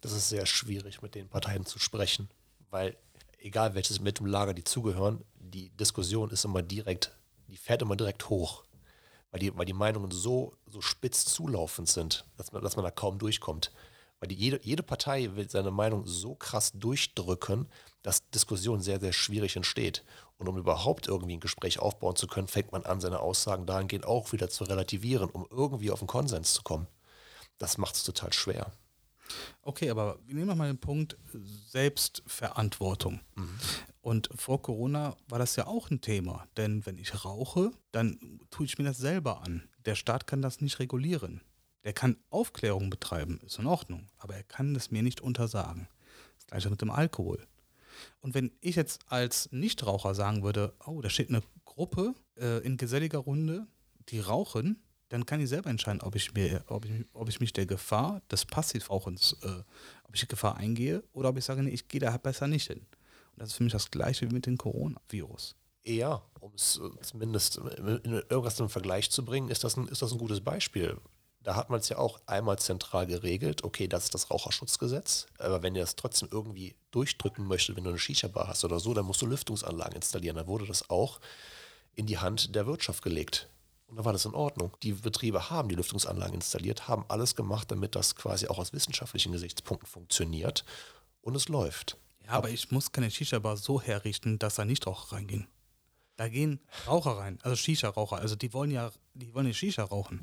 Das 0.01 0.13
ist 0.13 0.29
sehr 0.29 0.47
schwierig, 0.47 1.03
mit 1.03 1.15
den 1.15 1.29
Parteien 1.29 1.67
zu 1.67 1.79
sprechen, 1.79 2.29
weil 2.71 2.97
egal 3.39 3.75
welches 3.75 4.01
mit 4.01 4.19
dem 4.19 4.27
Lager 4.27 4.55
die 4.55 4.65
zugehören, 4.65 5.25
die 5.39 5.71
Diskussion 5.71 6.31
ist 6.31 6.45
immer 6.45 6.63
direkt, 6.63 7.17
die 7.49 7.57
fährt 7.57 7.83
immer 7.83 7.97
direkt 7.97 8.29
hoch, 8.29 8.65
weil 9.31 9.41
die, 9.41 9.57
weil 9.57 9.67
die 9.67 9.73
Meinungen 9.73 10.11
so, 10.11 10.57
so 10.67 10.81
spitz 10.81 11.25
zulaufend 11.25 11.89
sind, 11.89 12.25
dass 12.37 12.53
man, 12.53 12.63
dass 12.63 12.77
man 12.77 12.85
da 12.85 12.91
kaum 12.91 13.19
durchkommt. 13.19 13.73
Weil 14.19 14.29
die, 14.29 14.35
jede, 14.35 14.61
jede 14.63 14.83
Partei 14.83 15.37
will 15.37 15.49
seine 15.51 15.71
Meinung 15.71 16.07
so 16.07 16.35
krass 16.35 16.73
durchdrücken, 16.73 17.69
dass 18.03 18.29
Diskussion 18.31 18.81
sehr, 18.81 18.99
sehr 18.99 19.13
schwierig 19.13 19.57
entsteht. 19.57 20.05
Und 20.39 20.49
um 20.49 20.57
überhaupt 20.57 21.07
irgendwie 21.07 21.37
ein 21.37 21.41
Gespräch 21.41 21.79
aufbauen 21.79 22.17
zu 22.17 22.27
können, 22.27 22.49
fängt 22.49 22.73
man 22.73 22.85
an, 22.85 23.01
seine 23.01 23.21
Aussagen 23.21 23.67
dahingehend 23.67 24.07
auch 24.07 24.33
wieder 24.33 24.49
zu 24.49 24.65
relativieren, 24.65 25.29
um 25.29 25.47
irgendwie 25.51 25.91
auf 25.91 26.01
einen 26.01 26.09
Konsens 26.09 26.55
zu 26.55 26.63
kommen. 26.63 26.87
Das 27.59 27.79
macht 27.79 27.95
es 27.95 28.05
total 28.05 28.33
schwer. 28.33 28.73
Okay, 29.63 29.91
aber 29.91 30.19
wir 30.27 30.35
nehmen 30.35 30.57
mal 30.57 30.69
den 30.69 30.79
Punkt 30.79 31.17
Selbstverantwortung. 31.69 33.21
Mhm. 33.35 33.59
Und 34.01 34.29
vor 34.35 34.63
Corona 34.63 35.17
war 35.29 35.39
das 35.39 35.57
ja 35.57 35.67
auch 35.67 35.91
ein 35.91 36.01
Thema, 36.01 36.47
denn 36.57 36.87
wenn 36.87 36.99
ich 36.99 37.25
rauche, 37.25 37.73
dann 37.91 38.41
tue 38.51 38.67
ich 38.67 38.79
mir 38.79 38.85
das 38.85 38.99
selber 38.99 39.43
an. 39.43 39.69
Der 39.85 39.97
Staat 39.97 40.27
kann 40.27 40.43
das 40.43 40.61
nicht 40.61 40.79
regulieren. 40.79 41.41
Der 41.85 41.93
kann 41.93 42.17
Aufklärung 42.31 42.91
betreiben, 42.91 43.41
ist 43.45 43.59
in 43.59 43.67
Ordnung, 43.67 44.09
aber 44.19 44.35
er 44.35 44.43
kann 44.43 44.75
es 44.77 44.91
mir 44.91 45.03
nicht 45.03 45.21
untersagen. 45.21 45.89
Das 46.37 46.47
gleiche 46.47 46.71
mit 46.71 46.83
dem 46.83 46.91
Alkohol. 46.91 47.47
Und 48.21 48.35
wenn 48.35 48.53
ich 48.61 48.77
jetzt 48.77 49.01
als 49.07 49.51
Nichtraucher 49.53 50.15
sagen 50.15 50.43
würde, 50.43 50.75
oh, 50.85 51.01
da 51.01 51.11
steht 51.11 51.29
eine 51.29 51.43
Gruppe 51.65 52.15
äh, 52.39 52.59
in 52.65 52.77
geselliger 52.77 53.19
Runde, 53.19 53.67
die 54.09 54.21
rauchen, 54.21 54.83
dann 55.09 55.27
kann 55.27 55.41
ich 55.41 55.49
selber 55.49 55.71
entscheiden, 55.71 56.01
ob 56.01 56.17
ich, 56.17 56.35
mir, 56.35 56.65
ob 56.67 56.85
ich, 56.85 57.05
ob 57.13 57.29
ich 57.29 57.41
mich 57.41 57.53
der 57.53 57.67
Gefahr 57.67 58.23
des 58.31 58.45
Passivrauchens, 58.45 59.37
äh, 59.43 59.63
ob 60.05 60.15
ich 60.15 60.21
die 60.21 60.29
Gefahr 60.29 60.57
eingehe 60.57 61.03
oder 61.13 61.29
ob 61.29 61.39
ich 61.39 61.45
sage, 61.45 61.63
nee, 61.63 61.71
ich 61.71 61.89
gehe 61.89 62.01
da 62.01 62.17
besser 62.17 62.49
nicht 62.49 62.67
hin. 62.67 62.81
Und 62.81 63.41
das 63.41 63.51
ist 63.51 63.57
für 63.57 63.63
mich 63.63 63.73
das 63.73 63.91
Gleiche 63.91 64.29
wie 64.29 64.35
mit 64.35 64.47
dem 64.47 64.59
Coronavirus. 64.59 65.55
Ja, 65.85 66.23
um 66.41 66.53
es 66.55 66.81
äh, 66.83 67.01
zumindest 67.03 67.59
in 67.59 68.23
irgendwas 68.29 68.59
im 68.59 68.69
Vergleich 68.69 69.11
zu 69.11 69.25
bringen, 69.25 69.49
ist 69.49 69.63
das 69.63 69.77
ein, 69.77 69.87
ist 69.89 70.03
das 70.03 70.13
ein 70.13 70.19
gutes 70.19 70.41
Beispiel. 70.41 70.97
Da 71.45 71.55
hat 71.55 71.71
man 71.71 71.79
es 71.79 71.89
ja 71.89 71.99
auch 71.99 72.19
einmal 72.27 72.59
zentral 72.59 73.07
geregelt. 73.07 73.63
Okay, 73.63 73.87
das 73.87 74.07
ist 74.07 74.15
das 74.15 74.33
Raucherschutzgesetz. 74.33 75.29
Aber 75.39 75.63
wenn 75.63 75.77
ihr 75.77 75.83
das 75.83 75.95
trotzdem 75.95 76.29
irgendwie 76.33 76.75
durchdrücken 76.91 77.47
möchtet, 77.47 77.77
wenn 77.77 77.85
du 77.85 77.91
eine 77.91 78.01
Shisha-Bar 78.01 78.49
hast 78.49 78.65
oder 78.65 78.81
so, 78.81 78.95
dann 78.95 79.07
musst 79.07 79.23
du 79.23 79.27
Lüftungsanlagen 79.27 79.95
installieren. 79.95 80.35
Dann 80.35 80.49
wurde 80.49 80.67
das 80.67 80.91
auch 80.91 81.21
in 81.95 82.07
die 82.07 82.19
Hand 82.19 82.57
der 82.57 82.67
Wirtschaft 82.67 83.05
gelegt. 83.05 83.49
Und 83.87 83.97
da 83.97 84.05
war 84.05 84.13
das 84.13 84.25
in 84.25 84.35
Ordnung. 84.35 84.77
Die 84.83 84.93
Betriebe 84.93 85.51
haben 85.51 85.69
die 85.69 85.77
Lüftungsanlagen 85.77 86.35
installiert, 86.35 86.89
haben 86.89 87.05
alles 87.09 87.37
gemacht, 87.37 87.71
damit 87.71 87.95
das 87.95 88.17
quasi 88.17 88.49
auch 88.49 88.59
aus 88.59 88.73
wissenschaftlichen 88.73 89.33
Gesichtspunkten 89.33 89.89
funktioniert. 89.89 90.65
Und 91.21 91.37
es 91.37 91.49
läuft. 91.49 91.97
Ja, 92.25 92.31
aber, 92.31 92.39
aber 92.39 92.51
ich 92.51 92.71
muss 92.71 92.93
keine 92.93 93.11
Shisha-Bar 93.11 93.57
so 93.57 93.81
herrichten, 93.81 94.39
dass 94.39 94.57
da 94.57 94.65
nicht 94.65 94.87
Raucher 94.87 95.17
reingehen. 95.17 95.47
Da 96.17 96.29
gehen 96.29 96.61
Raucher 96.87 97.19
rein, 97.19 97.39
also 97.43 97.57
Shisha-Raucher. 97.57 98.17
Also 98.17 98.37
die 98.37 98.53
wollen 98.53 98.71
ja, 98.71 98.91
die 99.15 99.33
wollen 99.35 99.47
ja 99.47 99.53
Shisha 99.53 99.85
rauchen. 99.85 100.23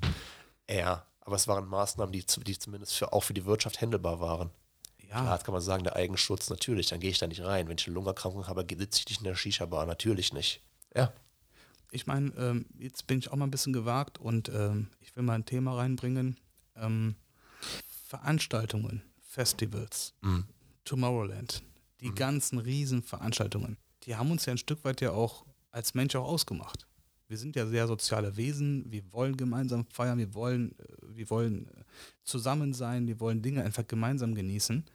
Ja, 0.70 1.06
aber 1.22 1.36
es 1.36 1.48
waren 1.48 1.68
Maßnahmen, 1.68 2.12
die, 2.12 2.26
die 2.26 2.58
zumindest 2.58 2.94
für, 2.96 3.14
auch 3.14 3.22
für 3.22 3.34
die 3.34 3.46
Wirtschaft 3.46 3.80
händelbar 3.80 4.20
waren. 4.20 4.50
Ja. 4.98 5.22
Klar, 5.22 5.36
jetzt 5.36 5.46
kann 5.46 5.54
man 5.54 5.62
sagen, 5.62 5.84
der 5.84 5.96
Eigenschutz, 5.96 6.50
natürlich, 6.50 6.90
dann 6.90 7.00
gehe 7.00 7.12
ich 7.12 7.20
da 7.20 7.28
nicht 7.28 7.44
rein. 7.44 7.68
Wenn 7.68 7.78
ich 7.78 7.86
eine 7.86 7.94
Lungenerkrankung 7.94 8.48
habe, 8.48 8.66
sitze 8.68 9.02
ich 9.02 9.10
nicht 9.10 9.20
in 9.20 9.26
der 9.26 9.36
Shisha-Bar, 9.36 9.86
natürlich 9.86 10.34
nicht. 10.34 10.62
Ja. 10.96 11.14
Ich 11.94 12.08
meine, 12.08 12.32
ähm, 12.38 12.66
jetzt 12.78 13.08
bin 13.08 13.20
ich 13.20 13.32
auch 13.32 13.36
mal 13.36 13.46
ein 13.46 13.52
bisschen 13.52 13.74
gewagt 13.74 14.18
und 14.18 14.50
ähm, 14.50 14.88
ich 15.00 15.16
will 15.16 15.24
mal 15.24 15.36
ein 15.36 15.46
Thema 15.46 15.76
reinbringen. 15.76 16.38
Ähm, 16.76 17.16
Veranstaltungen, 18.08 19.04
Festivals, 19.22 20.14
mhm. 20.22 20.46
Tomorrowland, 20.86 21.64
die 22.02 22.10
mhm. 22.10 22.16
ganzen 22.16 22.58
Riesenveranstaltungen, 22.60 23.78
die 24.04 24.16
haben 24.16 24.32
uns 24.32 24.46
ja 24.46 24.54
ein 24.54 24.58
Stück 24.58 24.84
weit 24.84 25.02
ja 25.02 25.12
auch 25.12 25.46
als 25.72 25.94
Mensch 25.94 26.16
auch 26.16 26.28
ausgemacht 26.28 26.88
wir 27.34 27.40
sind 27.40 27.56
ja 27.56 27.66
sehr 27.66 27.88
soziale 27.88 28.38
Wesen, 28.38 28.92
wir 28.92 29.12
wollen 29.12 29.36
gemeinsam 29.36 29.88
feiern, 29.88 30.20
wir 30.20 30.36
wollen, 30.36 30.78
äh, 30.78 30.84
wir 31.16 31.30
wollen 31.32 31.68
äh, 31.68 31.84
zusammen 32.24 32.74
sein, 32.74 33.08
wir 33.08 33.20
wollen 33.20 33.42
Dinge 33.42 33.64
einfach 33.64 33.88
gemeinsam 33.88 34.36
genießen. 34.36 34.86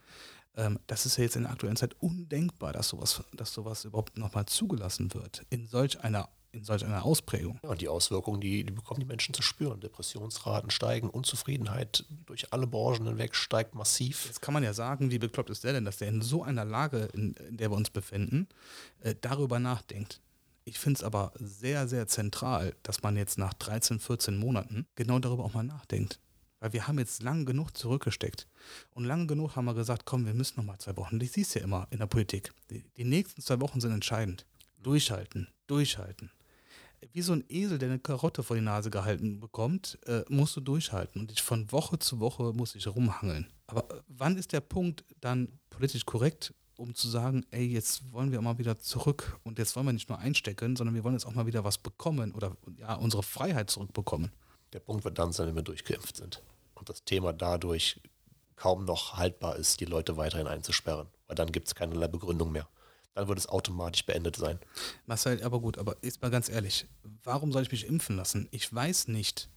Ähm, 0.54 0.78
das 0.86 1.04
ist 1.04 1.16
ja 1.16 1.24
jetzt 1.24 1.34
in 1.34 1.42
der 1.42 1.50
aktuellen 1.50 1.74
Zeit 1.74 2.00
undenkbar, 2.00 2.72
dass 2.72 2.90
sowas, 2.90 3.24
dass 3.32 3.52
sowas 3.52 3.84
überhaupt 3.84 4.18
nochmal 4.18 4.46
zugelassen 4.46 5.12
wird, 5.14 5.44
in 5.50 5.66
solch 5.66 6.00
einer 6.00 6.28
in 6.52 6.64
solch 6.64 6.84
einer 6.84 7.04
Ausprägung. 7.04 7.58
Ja, 7.62 7.70
und 7.70 7.80
die 7.80 7.88
Auswirkungen, 7.88 8.40
die, 8.40 8.64
die 8.64 8.72
bekommen 8.72 9.00
die 9.00 9.06
Menschen 9.06 9.34
zu 9.34 9.42
spüren. 9.42 9.80
Depressionsraten 9.80 10.70
steigen, 10.70 11.10
Unzufriedenheit 11.10 12.04
durch 12.26 12.52
alle 12.52 12.66
Branchen 12.66 13.06
hinweg 13.06 13.34
steigt 13.34 13.74
massiv. 13.74 14.26
Jetzt 14.26 14.42
kann 14.42 14.54
man 14.54 14.62
ja 14.62 14.72
sagen, 14.72 15.10
wie 15.10 15.18
bekloppt 15.18 15.50
ist 15.50 15.64
der 15.64 15.74
denn, 15.74 15.84
dass 15.84 15.98
der 15.98 16.08
in 16.08 16.22
so 16.22 16.42
einer 16.42 16.64
Lage, 16.64 17.08
in, 17.12 17.34
in 17.34 17.56
der 17.56 17.70
wir 17.70 17.76
uns 17.76 17.90
befinden, 17.90 18.48
äh, 19.00 19.14
darüber 19.20 19.58
nachdenkt. 19.58 20.20
Ich 20.64 20.78
finde 20.78 20.98
es 20.98 21.04
aber 21.04 21.32
sehr, 21.36 21.88
sehr 21.88 22.06
zentral, 22.08 22.74
dass 22.82 23.02
man 23.02 23.16
jetzt 23.16 23.38
nach 23.38 23.54
13, 23.54 24.00
14 24.00 24.36
Monaten 24.36 24.86
genau 24.96 25.18
darüber 25.18 25.44
auch 25.44 25.54
mal 25.54 25.62
nachdenkt. 25.62 26.20
Weil 26.60 26.72
wir 26.72 26.88
haben 26.88 26.98
jetzt 26.98 27.22
lang 27.22 27.46
genug 27.46 27.76
zurückgesteckt. 27.76 28.46
Und 28.92 29.04
lang 29.04 29.28
genug 29.28 29.56
haben 29.56 29.64
wir 29.64 29.74
gesagt, 29.74 30.04
komm, 30.04 30.26
wir 30.26 30.34
müssen 30.34 30.54
noch 30.56 30.64
mal 30.64 30.78
zwei 30.78 30.96
Wochen. 30.96 31.18
Das 31.20 31.32
siehst 31.32 31.54
ja 31.54 31.62
immer 31.62 31.86
in 31.90 32.00
der 32.00 32.06
Politik. 32.06 32.52
Die, 32.70 32.82
die 32.96 33.04
nächsten 33.04 33.40
zwei 33.40 33.60
Wochen 33.60 33.80
sind 33.80 33.92
entscheidend. 33.92 34.44
Durchhalten, 34.82 35.48
durchhalten. 35.68 36.30
Wie 37.12 37.22
so 37.22 37.32
ein 37.32 37.44
Esel, 37.48 37.78
der 37.78 37.88
eine 37.88 37.98
Karotte 37.98 38.42
vor 38.42 38.56
die 38.56 38.62
Nase 38.62 38.90
gehalten 38.90 39.40
bekommt, 39.40 39.98
äh, 40.06 40.22
musst 40.28 40.56
du 40.56 40.60
durchhalten. 40.60 41.20
Und 41.20 41.32
ich 41.32 41.42
von 41.42 41.70
Woche 41.72 41.98
zu 41.98 42.20
Woche 42.20 42.52
muss 42.52 42.74
ich 42.74 42.86
rumhangeln. 42.86 43.46
Aber 43.66 43.90
äh, 43.94 44.00
wann 44.08 44.36
ist 44.36 44.52
der 44.52 44.60
Punkt 44.60 45.04
dann 45.20 45.48
politisch 45.70 46.06
korrekt 46.06 46.54
um 46.78 46.94
zu 46.94 47.08
sagen, 47.08 47.44
ey, 47.50 47.66
jetzt 47.66 48.12
wollen 48.12 48.30
wir 48.30 48.40
mal 48.40 48.56
wieder 48.58 48.78
zurück 48.78 49.38
und 49.42 49.58
jetzt 49.58 49.74
wollen 49.74 49.86
wir 49.86 49.92
nicht 49.92 50.08
nur 50.08 50.18
einstecken, 50.18 50.76
sondern 50.76 50.94
wir 50.94 51.02
wollen 51.02 51.14
jetzt 51.14 51.26
auch 51.26 51.34
mal 51.34 51.46
wieder 51.46 51.64
was 51.64 51.76
bekommen 51.76 52.32
oder 52.32 52.56
ja, 52.76 52.94
unsere 52.94 53.24
Freiheit 53.24 53.68
zurückbekommen. 53.68 54.30
Der 54.72 54.78
Punkt 54.78 55.04
wird 55.04 55.18
dann 55.18 55.32
sein, 55.32 55.48
wenn 55.48 55.56
wir 55.56 55.62
durchgeimpft 55.62 56.16
sind 56.16 56.40
und 56.74 56.88
das 56.88 57.02
Thema 57.04 57.32
dadurch 57.32 58.00
kaum 58.54 58.84
noch 58.84 59.16
haltbar 59.16 59.56
ist, 59.56 59.80
die 59.80 59.86
Leute 59.86 60.16
weiterhin 60.16 60.46
einzusperren, 60.46 61.08
weil 61.26 61.34
dann 61.34 61.50
gibt 61.50 61.66
es 61.66 61.74
keinerlei 61.74 62.06
Begründung 62.06 62.52
mehr. 62.52 62.68
Dann 63.18 63.26
wird 63.26 63.38
es 63.38 63.48
automatisch 63.48 64.06
beendet 64.06 64.36
sein. 64.36 64.60
Marcel, 65.06 65.42
aber 65.42 65.60
gut, 65.60 65.76
aber 65.76 65.96
ist 66.02 66.22
mal 66.22 66.30
ganz 66.30 66.48
ehrlich, 66.48 66.86
warum 67.24 67.50
soll 67.50 67.62
ich 67.62 67.72
mich 67.72 67.84
impfen 67.84 68.16
lassen? 68.16 68.46
Ich 68.52 68.72
weiß 68.72 69.08
nicht. 69.08 69.50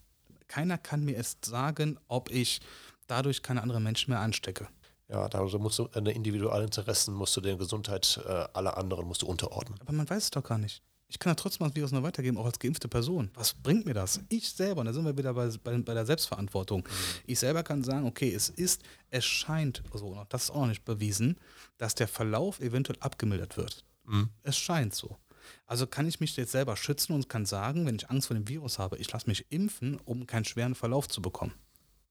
Keiner 0.47 0.80
kann 0.80 1.06
mir 1.06 1.15
erst 1.15 1.45
sagen, 1.45 2.00
ob 2.08 2.32
ich 2.32 2.60
dadurch 3.06 3.43
keine 3.43 3.62
anderen 3.62 3.84
Menschen 3.84 4.10
mehr 4.10 4.19
anstecke. 4.19 4.67
Ja, 5.10 5.30
da 5.30 5.43
musst 5.43 5.78
du 5.78 5.88
deine 5.89 6.12
individuellen 6.12 6.65
Interessen, 6.65 7.13
musst 7.13 7.38
du 7.38 7.41
der 7.41 7.56
Gesundheit 7.56 8.19
äh, 8.26 8.47
aller 8.54 8.78
anderen 8.78 9.06
musst 9.06 9.21
du 9.21 9.28
unterordnen. 9.28 9.80
Aber 9.82 9.93
man 9.93 10.10
weiß 10.10 10.24
es 10.24 10.32
doch 10.32 10.43
gar 10.43 10.58
nicht. 10.58 10.82
Ich 11.12 11.19
kann 11.19 11.32
ja 11.32 11.36
trotzdem 11.36 11.67
das 11.67 11.76
Virus 11.76 11.91
noch 11.91 12.04
weitergeben, 12.04 12.38
auch 12.38 12.45
als 12.45 12.58
geimpfte 12.58 12.88
Person. 12.88 13.32
Was 13.34 13.54
bringt 13.54 13.86
mir 13.86 13.93
das? 13.93 14.21
Ich 14.30 14.50
selber, 14.50 14.80
und 14.80 14.86
da 14.86 14.93
sind 14.93 15.04
wir 15.04 15.17
wieder 15.17 15.34
bei, 15.34 15.50
bei, 15.62 15.78
bei 15.78 15.93
der 15.93 16.06
Selbstverantwortung. 16.06 16.88
Ich 17.26 17.38
selber 17.38 17.63
kann 17.63 17.84
sagen, 17.84 18.08
okay, 18.08 18.34
es 18.34 18.47
ist, 18.47 18.84
es 19.10 19.26
scheint 19.26 19.84
so, 19.93 20.26
das 20.30 20.45
ist 20.45 20.52
auch 20.52 20.62
noch 20.62 20.67
nicht 20.67 20.86
bewiesen, 20.86 21.38
dass 21.78 21.95
der 21.95 22.08
Verlauf 22.08 22.62
eventuell 22.62 22.97
abgemildert 23.02 23.58
wird. 23.58 23.84
Mhm. 24.06 24.30
Es 24.43 24.58
scheint 24.58 24.95
so. 24.95 25.17
Also 25.65 25.86
kann 25.86 26.08
ich 26.08 26.21
mich 26.21 26.38
jetzt 26.38 26.54
selber 26.54 26.78
schützen 26.78 27.12
und 27.12 27.28
kann 27.28 27.45
sagen, 27.45 27.86
wenn 27.86 27.97
ich 27.97 28.10
Angst 28.10 28.28
vor 28.28 28.38
dem 28.38 28.47
Virus 28.47 28.80
habe, 28.80 28.97
ich 28.97 29.12
lasse 29.12 29.28
mich 29.28 29.52
impfen, 29.52 30.00
um 30.06 30.26
keinen 30.28 30.45
schweren 30.45 30.76
Verlauf 30.76 31.10
zu 31.10 31.21
bekommen. 31.21 31.54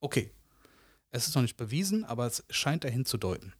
Okay, 0.00 0.30
es 1.10 1.26
ist 1.26 1.34
noch 1.34 1.42
nicht 1.42 1.56
bewiesen, 1.56 2.04
aber 2.04 2.26
es 2.26 2.44
scheint 2.50 2.84
dahin 2.84 3.06
zu 3.06 3.16
deuten. 3.16 3.54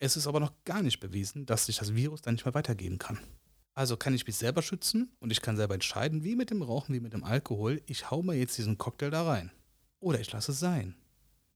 Es 0.00 0.16
ist 0.16 0.26
aber 0.26 0.40
noch 0.40 0.52
gar 0.64 0.82
nicht 0.82 0.98
bewiesen, 0.98 1.46
dass 1.46 1.66
sich 1.66 1.76
das 1.76 1.94
Virus 1.94 2.20
dann 2.20 2.34
nicht 2.34 2.44
mehr 2.44 2.54
weitergeben 2.54 2.98
kann. 2.98 3.20
Also 3.74 3.96
kann 3.96 4.14
ich 4.14 4.26
mich 4.26 4.36
selber 4.36 4.60
schützen 4.60 5.10
und 5.18 5.30
ich 5.30 5.40
kann 5.40 5.56
selber 5.56 5.74
entscheiden, 5.74 6.24
wie 6.24 6.36
mit 6.36 6.50
dem 6.50 6.62
Rauchen, 6.62 6.94
wie 6.94 7.00
mit 7.00 7.14
dem 7.14 7.24
Alkohol, 7.24 7.80
ich 7.86 8.10
hau 8.10 8.22
mir 8.22 8.34
jetzt 8.34 8.58
diesen 8.58 8.76
Cocktail 8.76 9.10
da 9.10 9.26
rein. 9.26 9.50
Oder 9.98 10.20
ich 10.20 10.30
lasse 10.32 10.52
es 10.52 10.60
sein. 10.60 10.94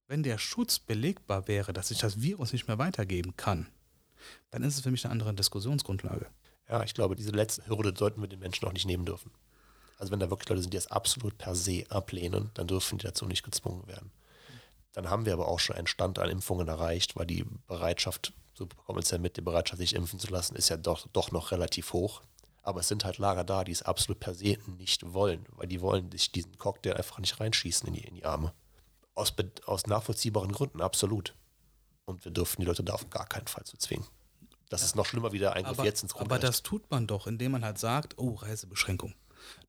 Wenn 0.08 0.22
der 0.22 0.38
Schutz 0.38 0.78
belegbar 0.78 1.48
wäre, 1.48 1.72
dass 1.72 1.88
sich 1.88 1.98
das 1.98 2.22
Virus 2.22 2.52
nicht 2.52 2.68
mehr 2.68 2.78
weitergeben 2.78 3.36
kann, 3.36 3.66
dann 4.50 4.62
ist 4.62 4.76
es 4.76 4.80
für 4.80 4.90
mich 4.90 5.04
eine 5.04 5.12
andere 5.12 5.34
Diskussionsgrundlage. 5.34 6.26
Ja, 6.68 6.82
ich 6.82 6.94
glaube, 6.94 7.16
diese 7.16 7.32
letzte 7.32 7.66
Hürde 7.68 7.92
sollten 7.96 8.20
wir 8.20 8.28
den 8.28 8.40
Menschen 8.40 8.66
auch 8.66 8.72
nicht 8.72 8.86
nehmen 8.86 9.04
dürfen. 9.04 9.30
Also 9.98 10.12
wenn 10.12 10.20
da 10.20 10.30
wirklich 10.30 10.48
Leute 10.48 10.62
sind, 10.62 10.72
die 10.72 10.78
es 10.78 10.90
absolut 10.90 11.38
per 11.38 11.54
se 11.54 11.84
ablehnen, 11.88 12.50
dann 12.54 12.66
dürfen 12.66 12.98
die 12.98 13.06
dazu 13.06 13.26
nicht 13.26 13.44
gezwungen 13.44 13.86
werden. 13.86 14.10
Dann 14.92 15.10
haben 15.10 15.26
wir 15.26 15.32
aber 15.32 15.48
auch 15.48 15.60
schon 15.60 15.76
einen 15.76 15.86
Stand 15.86 16.18
an 16.18 16.30
Impfungen 16.30 16.68
erreicht, 16.68 17.16
weil 17.16 17.26
die 17.26 17.44
Bereitschaft, 17.66 18.32
so 18.56 18.66
bekommen 18.66 18.96
wir 18.96 19.02
es 19.02 19.10
ja 19.10 19.18
mit, 19.18 19.36
die 19.36 19.42
Bereitschaft, 19.42 19.78
sich 19.78 19.94
impfen 19.94 20.18
zu 20.18 20.28
lassen, 20.28 20.56
ist 20.56 20.70
ja 20.70 20.78
doch, 20.78 21.06
doch 21.12 21.30
noch 21.30 21.50
relativ 21.52 21.92
hoch. 21.92 22.22
Aber 22.62 22.80
es 22.80 22.88
sind 22.88 23.04
halt 23.04 23.18
Lager 23.18 23.44
da, 23.44 23.64
die 23.64 23.72
es 23.72 23.82
absolut 23.82 24.18
per 24.18 24.34
se 24.34 24.58
nicht 24.78 25.12
wollen, 25.12 25.44
weil 25.52 25.68
die 25.68 25.80
wollen 25.80 26.10
sich 26.10 26.32
diesen 26.32 26.56
Cocktail 26.58 26.94
einfach 26.94 27.18
nicht 27.18 27.38
reinschießen 27.38 27.86
in 27.86 27.94
die, 27.94 28.04
in 28.04 28.14
die 28.14 28.24
Arme. 28.24 28.52
Aus, 29.14 29.34
aus 29.66 29.86
nachvollziehbaren 29.86 30.52
Gründen, 30.52 30.80
absolut. 30.80 31.34
Und 32.06 32.24
wir 32.24 32.32
dürfen 32.32 32.60
die 32.60 32.66
Leute 32.66 32.82
da 32.82 32.94
auf 32.94 33.08
gar 33.10 33.26
keinen 33.26 33.46
Fall 33.46 33.64
zu 33.64 33.76
zwingen. 33.76 34.06
Das 34.68 34.80
ja. 34.80 34.86
ist 34.86 34.96
noch 34.96 35.06
schlimmer 35.06 35.32
wie 35.32 35.38
der 35.38 35.52
Eingriff 35.52 35.78
aber, 35.78 35.84
jetzt 35.84 36.02
ins 36.02 36.14
Grundrecht. 36.14 36.32
Aber 36.32 36.46
das 36.46 36.62
tut 36.62 36.90
man 36.90 37.06
doch, 37.06 37.26
indem 37.26 37.52
man 37.52 37.64
halt 37.64 37.78
sagt, 37.78 38.18
oh, 38.18 38.34
Reisebeschränkung. 38.34 39.14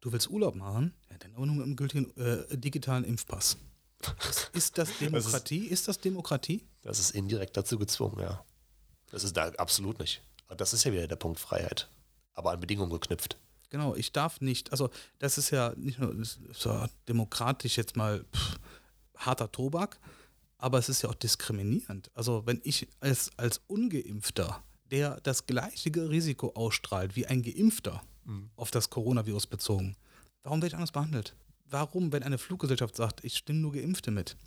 Du 0.02 0.12
willst 0.12 0.30
Urlaub 0.30 0.56
machen? 0.56 0.94
Ja, 1.12 1.18
dann 1.20 1.36
aber 1.36 1.46
nur 1.46 1.56
mit 1.56 1.66
einem 1.66 1.76
gültigen 1.76 2.16
äh, 2.18 2.58
digitalen 2.58 3.04
Impfpass. 3.04 3.58
Ist, 4.54 4.78
das 4.78 4.98
Demokratie? 4.98 5.66
Ist, 5.66 5.72
ist, 5.72 5.88
das 5.88 6.00
Demokratie? 6.00 6.64
Das 6.84 7.00
ist 7.00 7.12
indirekt 7.12 7.58
dazu 7.58 7.78
gezwungen, 7.80 8.20
ja. 8.20 8.44
Das 9.12 9.24
ist 9.24 9.36
da 9.38 9.48
absolut 9.58 10.00
nicht. 10.00 10.22
Das 10.56 10.74
ist 10.74 10.84
ja 10.84 10.92
wieder 10.92 11.08
der 11.08 11.16
Punkt 11.16 11.40
Freiheit. 11.40 11.90
Aber 12.34 12.52
an 12.52 12.60
Bedingungen 12.60 12.92
geknüpft. 12.92 13.38
Genau, 13.70 13.96
ich 13.96 14.14
darf 14.14 14.40
nicht, 14.40 14.72
also 14.72 14.90
das 15.20 15.38
ist 15.38 15.50
ja 15.50 15.74
nicht 15.76 16.00
nur 16.00 16.16
so 16.54 16.86
demokratisch 17.08 17.78
jetzt 17.78 17.98
mal 17.98 18.24
pff, 18.34 18.60
harter 19.18 19.52
Tobak, 19.52 20.00
aber 20.58 20.78
es 20.78 20.88
ist 20.88 21.02
ja 21.02 21.10
auch 21.10 21.16
diskriminierend. 21.16 22.10
Also 22.14 22.46
wenn 22.46 22.62
ich 22.64 22.88
als, 23.02 23.32
als 23.38 23.62
Ungeimpfter, 23.68 24.64
der 24.90 25.20
das 25.22 25.46
gleiche 25.46 25.92
Risiko 26.10 26.54
ausstrahlt 26.56 27.18
wie 27.18 27.26
ein 27.26 27.44
Geimpfter 27.44 28.02
mhm. 28.24 28.50
auf 28.56 28.72
das 28.72 28.90
Coronavirus 28.90 29.48
bezogen, 29.48 29.98
warum 30.44 30.62
werde 30.62 30.68
ich 30.68 30.76
anders 30.76 30.94
behandelt? 30.94 31.36
Warum, 31.66 32.14
wenn 32.14 32.24
eine 32.24 32.38
Fluggesellschaft 32.38 32.96
sagt, 32.96 33.26
ich 33.26 33.36
stimme 33.36 33.60
nur 33.60 33.74
Geimpfte 33.74 34.12
mit? 34.12 34.38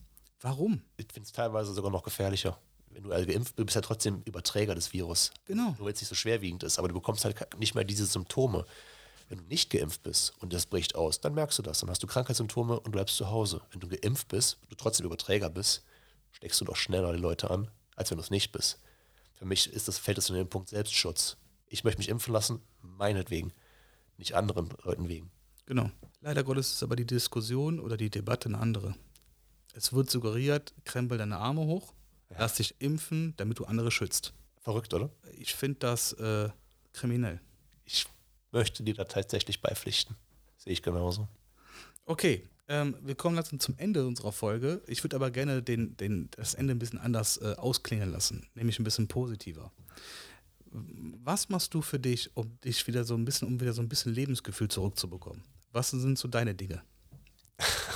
Warum? 0.40 0.80
Ich 0.96 1.08
finde 1.12 1.26
es 1.26 1.32
teilweise 1.32 1.74
sogar 1.74 1.90
noch 1.90 2.02
gefährlicher. 2.02 2.58
Wenn 2.90 3.04
du 3.04 3.12
also 3.12 3.26
geimpft 3.26 3.56
bist, 3.56 3.66
bist 3.66 3.76
du 3.76 3.78
ja 3.78 3.82
trotzdem 3.82 4.22
Überträger 4.24 4.74
des 4.74 4.92
Virus. 4.92 5.30
Genau. 5.46 5.74
Nur 5.78 5.86
wenn 5.86 5.94
es 5.94 6.00
nicht 6.00 6.08
so 6.08 6.14
schwerwiegend 6.14 6.62
ist, 6.62 6.78
aber 6.78 6.88
du 6.88 6.94
bekommst 6.94 7.24
halt 7.24 7.36
nicht 7.58 7.74
mehr 7.74 7.84
diese 7.84 8.06
Symptome. 8.06 8.66
Wenn 9.28 9.38
du 9.38 9.44
nicht 9.44 9.70
geimpft 9.70 10.02
bist 10.02 10.34
und 10.40 10.52
das 10.52 10.66
bricht 10.66 10.96
aus, 10.96 11.20
dann 11.20 11.34
merkst 11.34 11.58
du 11.58 11.62
das. 11.62 11.80
Dann 11.80 11.90
hast 11.90 12.02
du 12.02 12.08
Krankheitssymptome 12.08 12.80
und 12.80 12.90
bleibst 12.90 13.16
zu 13.16 13.30
Hause. 13.30 13.62
Wenn 13.70 13.80
du 13.80 13.88
geimpft 13.88 14.28
bist, 14.28 14.58
du 14.68 14.74
trotzdem 14.74 15.06
Überträger 15.06 15.48
bist, 15.48 15.84
steckst 16.32 16.60
du 16.60 16.64
doch 16.64 16.76
schneller 16.76 17.12
die 17.12 17.20
Leute 17.20 17.48
an, 17.50 17.70
als 17.94 18.10
wenn 18.10 18.18
du 18.18 18.24
es 18.24 18.30
nicht 18.30 18.50
bist. 18.50 18.80
Für 19.34 19.44
mich 19.44 19.72
ist 19.72 19.86
das, 19.86 19.98
fällt 19.98 20.18
das 20.18 20.28
in 20.28 20.34
den 20.34 20.48
Punkt 20.48 20.68
Selbstschutz. 20.68 21.36
Ich 21.68 21.84
möchte 21.84 21.98
mich 21.98 22.08
impfen 22.08 22.32
lassen, 22.32 22.60
meinetwegen, 22.82 23.52
nicht 24.18 24.34
anderen 24.34 24.68
Leuten 24.82 25.08
wegen. 25.08 25.30
Genau. 25.66 25.90
Leider 26.20 26.42
Gottes 26.42 26.72
ist 26.72 26.82
aber 26.82 26.96
die 26.96 27.06
Diskussion 27.06 27.78
oder 27.78 27.96
die 27.96 28.10
Debatte 28.10 28.48
eine 28.48 28.58
andere. 28.58 28.96
Es 29.72 29.92
wird 29.92 30.10
suggeriert, 30.10 30.74
krempel 30.84 31.16
deine 31.16 31.38
Arme 31.38 31.60
hoch. 31.62 31.94
Lass 32.38 32.54
dich 32.54 32.74
impfen, 32.80 33.34
damit 33.36 33.58
du 33.58 33.64
andere 33.64 33.90
schützt. 33.90 34.32
Verrückt, 34.60 34.92
oder? 34.94 35.10
Ich 35.38 35.54
finde 35.54 35.78
das 35.80 36.12
äh, 36.14 36.50
kriminell. 36.92 37.40
Ich 37.84 38.06
möchte 38.52 38.82
dir 38.82 38.94
da 38.94 39.04
tatsächlich 39.04 39.60
beipflichten. 39.60 40.16
Sehe 40.56 40.72
ich 40.72 40.82
genauso. 40.82 41.28
Okay, 42.04 42.48
ähm, 42.68 42.96
wir 43.02 43.14
kommen 43.14 43.34
langsam 43.34 43.58
zum 43.58 43.74
Ende 43.78 44.06
unserer 44.06 44.32
Folge. 44.32 44.82
Ich 44.86 45.02
würde 45.02 45.16
aber 45.16 45.30
gerne 45.30 45.62
den, 45.62 45.96
den, 45.96 46.28
das 46.32 46.54
Ende 46.54 46.72
ein 46.74 46.78
bisschen 46.78 46.98
anders 46.98 47.36
äh, 47.38 47.54
ausklingen 47.56 48.10
lassen, 48.12 48.46
nämlich 48.54 48.78
ein 48.78 48.84
bisschen 48.84 49.08
positiver. 49.08 49.72
Was 50.72 51.48
machst 51.48 51.74
du 51.74 51.82
für 51.82 51.98
dich, 51.98 52.30
um 52.36 52.60
dich 52.60 52.86
wieder 52.86 53.02
so 53.04 53.14
ein 53.14 53.24
bisschen, 53.24 53.48
um 53.48 53.60
wieder 53.60 53.72
so 53.72 53.82
ein 53.82 53.88
bisschen 53.88 54.14
Lebensgefühl 54.14 54.68
zurückzubekommen? 54.68 55.42
Was 55.72 55.90
sind 55.90 56.16
so 56.16 56.28
deine 56.28 56.54
Dinge? 56.54 56.82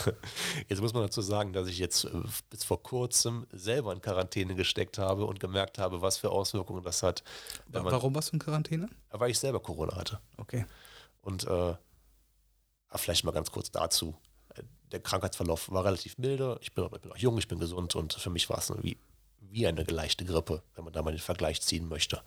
Jetzt 0.69 0.81
muss 0.81 0.93
man 0.93 1.03
dazu 1.03 1.23
sagen, 1.23 1.53
dass 1.53 1.69
ich 1.69 1.79
jetzt 1.79 2.05
äh, 2.05 2.11
bis 2.51 2.65
vor 2.65 2.83
kurzem 2.83 3.47
selber 3.53 3.93
in 3.93 4.01
Quarantäne 4.01 4.55
gesteckt 4.55 4.99
habe 4.99 5.25
und 5.27 5.41
gemerkt 5.41 5.79
habe, 5.79 6.03
was 6.03 6.19
für 6.19 6.31
Auswirkungen 6.31 6.83
das 6.83 7.03
hat. 7.03 7.23
Warum 7.69 8.15
warst 8.15 8.31
du 8.31 8.35
in 8.35 8.39
Quarantäne? 8.41 8.89
Weil 9.11 9.31
ich 9.31 9.39
selber 9.39 9.61
Corona 9.61 9.97
hatte. 9.97 10.21
Okay. 10.37 10.67
Und 11.21 11.45
äh, 11.47 11.75
vielleicht 12.95 13.25
mal 13.25 13.33
ganz 13.33 13.51
kurz 13.51 13.71
dazu 13.71 14.17
der 14.95 15.01
Krankheitsverlauf 15.01 15.71
war 15.73 15.85
relativ 15.85 16.19
milde. 16.19 16.57
Ich 16.63 16.73
bin, 16.73 16.85
ich 16.85 17.01
bin 17.01 17.11
auch 17.11 17.17
jung, 17.17 17.37
ich 17.39 17.49
bin 17.49 17.59
gesund 17.59 17.97
und 17.97 18.15
für 18.15 18.31
mich 18.31 18.49
war 18.49 18.59
es 18.59 18.73
wie, 18.83 18.97
wie 19.41 19.67
eine 19.67 19.85
geleichte 19.85 20.25
Grippe, 20.25 20.63
wenn 20.75 20.85
man 20.85 20.93
da 20.93 21.03
mal 21.03 21.11
den 21.11 21.19
Vergleich 21.19 21.61
ziehen 21.63 21.89
möchte. 21.89 22.23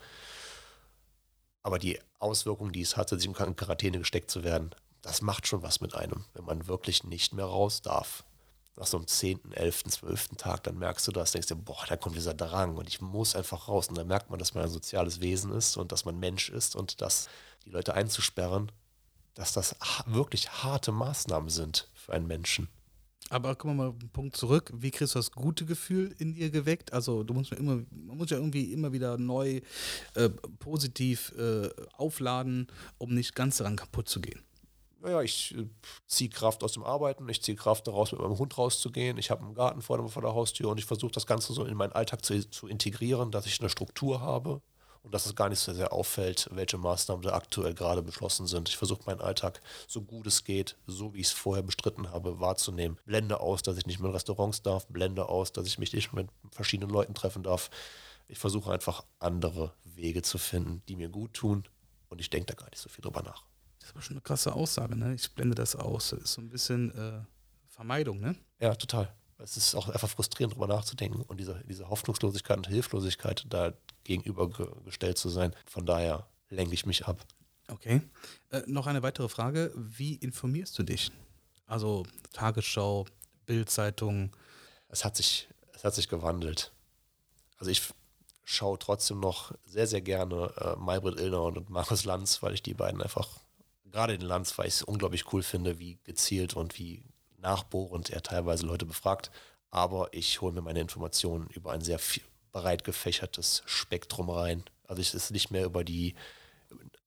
Aber 1.63 1.80
die 1.80 2.00
Auswirkungen, 2.20 2.74
die 2.74 2.82
es 2.82 2.98
hatte, 2.98 3.18
sich 3.18 3.26
in 3.26 3.34
Quarantäne 3.34 4.00
gesteckt 4.00 4.30
zu 4.30 4.44
werden, 4.44 4.72
das 5.01 5.21
macht 5.21 5.47
schon 5.47 5.62
was 5.62 5.81
mit 5.81 5.95
einem, 5.95 6.25
wenn 6.33 6.45
man 6.45 6.67
wirklich 6.67 7.03
nicht 7.03 7.33
mehr 7.33 7.45
raus 7.45 7.81
darf. 7.81 8.23
Nach 8.75 8.86
so 8.86 8.97
einem 8.97 9.07
10., 9.07 9.53
11., 9.53 9.86
12. 9.86 10.27
Tag, 10.38 10.63
dann 10.63 10.77
merkst 10.77 11.07
du 11.07 11.12
das, 11.12 11.31
denkst 11.31 11.47
dir, 11.47 11.55
boah, 11.55 11.83
da 11.88 11.97
kommt 11.97 12.15
dieser 12.15 12.36
Drang 12.36 12.77
und 12.77 12.88
ich 12.88 13.01
muss 13.01 13.36
einfach 13.36 13.67
raus. 13.67 13.88
Und 13.88 13.97
dann 13.97 14.07
merkt 14.07 14.29
man, 14.29 14.38
dass 14.38 14.53
man 14.53 14.63
ein 14.63 14.69
soziales 14.69 15.19
Wesen 15.19 15.51
ist 15.51 15.77
und 15.77 15.91
dass 15.91 16.05
man 16.05 16.19
Mensch 16.19 16.49
ist 16.49 16.75
und 16.75 17.01
dass 17.01 17.27
die 17.65 17.71
Leute 17.71 17.95
einzusperren, 17.95 18.71
dass 19.33 19.53
das 19.53 19.75
wirklich 20.05 20.49
harte 20.63 20.91
Maßnahmen 20.91 21.49
sind 21.49 21.89
für 21.95 22.13
einen 22.13 22.27
Menschen. 22.27 22.67
Aber 23.29 23.55
kommen 23.55 23.75
wir 23.75 23.83
mal 23.83 23.89
einen 23.99 24.10
Punkt 24.10 24.38
zurück. 24.38 24.71
Wie 24.73 24.91
kriegst 24.91 25.15
du 25.15 25.19
das 25.19 25.31
gute 25.31 25.65
Gefühl 25.65 26.15
in 26.17 26.33
dir 26.33 26.49
geweckt? 26.49 26.93
Also 26.93 27.23
du 27.23 27.33
musst 27.33 27.51
ja 27.51 27.57
immer, 27.57 27.83
man 27.91 28.17
muss 28.17 28.29
ja 28.29 28.38
irgendwie 28.38 28.71
immer 28.71 28.93
wieder 28.93 29.17
neu 29.17 29.62
äh, 30.13 30.29
positiv 30.60 31.33
äh, 31.38 31.69
aufladen, 31.93 32.67
um 32.97 33.13
nicht 33.13 33.36
ganz 33.36 33.57
daran 33.57 33.75
kaputt 33.75 34.07
zu 34.07 34.21
gehen. 34.21 34.41
Naja, 35.08 35.22
ich 35.22 35.56
äh, 35.56 35.70
ziehe 36.06 36.30
Kraft 36.30 36.65
aus 36.65 36.74
dem 36.74 36.84
Arbeiten, 36.84 37.30
ich 37.30 37.41
ziehe 37.41 37.56
Kraft 37.56 37.88
daraus, 37.88 38.12
mit 38.12 38.20
meinem 38.20 38.38
Hund 38.38 38.58
rauszugehen. 38.58 39.17
Ich 39.17 39.32
habe 39.32 39.46
einen 39.46 39.56
Garten 39.56 39.82
vor 39.82 39.98
der, 39.98 40.10
vor 40.10 40.22
der 40.22 40.34
Haustür 40.34 40.70
und 40.70 40.80
ich 40.80 40.86
versuche 40.86 41.13
das 41.13 41.26
Ganze 41.26 41.54
so 41.54 41.63
in 41.63 41.78
meinen 41.78 41.93
Alltag 41.93 42.26
zu, 42.26 42.50
zu 42.50 42.67
integrieren, 42.67 43.32
dass 43.32 43.46
ich 43.46 43.62
eine 43.62 43.70
Struktur 43.70 44.20
habe 44.20 44.62
und 45.04 45.13
dass 45.13 45.26
es 45.26 45.34
gar 45.34 45.48
nicht 45.48 45.60
so 45.60 45.74
sehr 45.74 45.93
auffällt, 45.93 46.50
welche 46.52 46.78
Maßnahmen 46.78 47.22
da 47.22 47.32
aktuell 47.32 47.74
gerade 47.74 48.02
beschlossen 48.02 48.48
sind. 48.48 48.67
Ich 48.67 48.76
versuche 48.76 49.04
meinen 49.06 49.22
Alltag 49.22 49.62
so 49.88 50.02
gut 50.02 50.28
es 50.28 50.43
geht, 50.43 50.76
so 50.88 51.13
wie 51.13 51.22
ich 51.22 51.28
es 51.28 51.32
vorher 51.32 51.63
bestritten 51.63 52.12
habe, 52.12 52.41
wahrzunehmen. 52.41 52.98
Blende 53.06 53.39
aus, 53.39 53.63
dass 53.63 53.78
ich 53.78 53.86
nicht 53.86 54.02
mehr 54.02 54.10
in 54.10 54.13
Restaurants 54.13 54.62
darf, 54.62 54.88
blende 54.88 55.30
aus, 55.30 55.54
dass 55.54 55.67
ich 55.67 55.80
mich 55.80 55.93
nicht 55.93 56.12
mit 56.12 56.28
verschiedenen 56.52 56.91
Leuten 56.91 57.13
treffen 57.13 57.43
darf. 57.43 57.70
Ich 58.28 58.39
versuche 58.39 58.74
einfach 58.74 59.06
andere 59.20 59.72
Wege 59.86 60.22
zu 60.22 60.38
finden, 60.38 60.82
die 60.89 60.98
mir 60.98 61.08
gut 61.08 61.34
tun 61.34 61.63
und 62.10 62.20
ich 62.20 62.30
denke 62.30 62.48
da 62.48 62.62
gar 62.62 62.70
nicht 62.70 62.82
so 62.82 62.89
viel 62.89 63.02
drüber 63.04 63.24
nach. 63.24 63.46
Das 63.88 63.91
ist 63.91 63.95
aber 63.95 64.02
schon 64.02 64.15
eine 64.15 64.21
krasse 64.21 64.54
Aussage, 64.54 64.97
ne? 64.97 65.13
Ich 65.13 65.32
blende 65.32 65.56
das 65.56 65.76
aus. 65.76 66.10
Das 66.10 66.19
ist 66.19 66.34
so 66.34 66.41
ein 66.41 66.50
bisschen 66.50 66.93
äh, 66.93 67.21
Vermeidung, 67.69 68.19
ne? 68.19 68.36
Ja, 68.60 68.76
total. 68.76 69.13
Es 69.38 69.56
ist 69.56 69.76
auch 69.76 69.88
einfach 69.88 70.10
frustrierend, 70.10 70.54
darüber 70.54 70.67
nachzudenken 70.67 71.21
und 71.21 71.38
diese, 71.38 71.63
diese 71.69 71.89
Hoffnungslosigkeit 71.89 72.58
und 72.58 72.67
Hilflosigkeit 72.67 73.45
da 73.50 73.71
gegenübergestellt 74.04 75.17
zu 75.17 75.30
sein. 75.30 75.56
Von 75.65 75.86
daher 75.86 76.28
lenke 76.50 76.73
ich 76.73 76.86
mich 76.86 77.08
ab. 77.08 77.26
Okay. 77.69 78.02
Äh, 78.50 78.63
noch 78.67 78.88
eine 78.88 79.04
weitere 79.04 79.30
Frage. 79.30 79.71
Wie 79.76 80.15
informierst 80.15 80.78
du 80.78 80.84
dich? 80.84 81.12
Also 81.65 82.06
Tagesschau, 82.34 83.06
Bildzeitung. 83.45 84.36
Es 84.89 85.06
hat 85.06 85.15
sich, 85.15 85.47
es 85.73 85.86
hat 85.86 85.95
sich 85.95 86.10
gewandelt. 86.10 86.73
Also 87.58 87.71
ich 87.71 87.84
schaue 88.43 88.80
trotzdem 88.80 89.21
noch 89.21 89.54
sehr, 89.65 89.88
sehr 89.88 90.02
gerne 90.02 90.52
äh, 90.58 90.76
Maybrit 90.76 91.21
Illner 91.21 91.43
und 91.43 91.69
Markus 91.69 92.04
Lanz, 92.04 92.43
weil 92.43 92.54
ich 92.54 92.63
die 92.63 92.73
beiden 92.73 93.02
einfach, 93.02 93.30
gerade 93.91 94.17
den 94.17 94.28
Lanz, 94.28 94.58
weil 94.58 94.67
ich 94.67 94.76
es 94.76 94.82
unglaublich 94.84 95.32
cool 95.34 95.43
finde, 95.43 95.80
wie 95.80 95.97
gezielt 96.04 96.56
und 96.56 96.78
wie 96.78 97.04
nachbohrend 97.38 98.10
er 98.10 98.23
teilweise 98.23 98.65
Leute 98.65 98.86
befragt. 98.86 99.32
Aber 99.69 100.13
ich 100.13 100.41
hole 100.41 100.54
mir 100.54 100.62
meine 100.62 100.80
Informationen 100.80 101.47
über 101.47 101.71
ein 101.71 101.82
sehr 101.82 102.00
breit 102.52 102.84
gefächertes 102.84 103.63
Spektrum 103.65 104.30
rein. 104.30 104.63
Also 104.88 105.02
es 105.02 105.13
ist 105.13 105.32
nicht 105.32 105.52
mehr 105.52 105.65
über 105.65 105.84
die, 105.84 106.15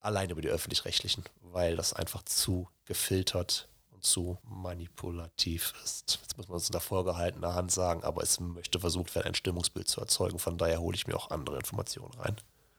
allein 0.01 0.31
über 0.31 0.43
die 0.43 0.49
öffentlich-rechtlichen, 0.49 1.25
weil 1.41 1.77
das 1.77 1.93
einfach 1.93 2.23
zu 2.23 2.69
gefiltert 2.85 3.69
und 3.91 4.05
zu 4.05 4.39
manipulativ 4.45 5.75
ist. 5.83 6.19
Jetzt 6.23 6.37
muss 6.37 6.49
man 6.49 6.59
es 6.59 6.69
in 6.69 6.73
der 6.73 6.81
vorgehaltener 6.81 7.55
Hand 7.55 7.73
sagen, 7.73 8.05
aber 8.05 8.23
es 8.23 8.39
möchte 8.41 8.81
versucht 8.81 9.15
werden, 9.15 9.29
ein 9.29 9.35
Stimmungsbild 9.35 9.89
zu 9.89 10.01
erzeugen. 10.01 10.39
Von 10.39 10.59
daher 10.59 10.81
hole 10.81 10.95
ich 10.95 11.07
mir 11.07 11.17
auch 11.17 11.31
andere 11.31 11.57
Informationen 11.57 12.13
rein. 12.15 12.37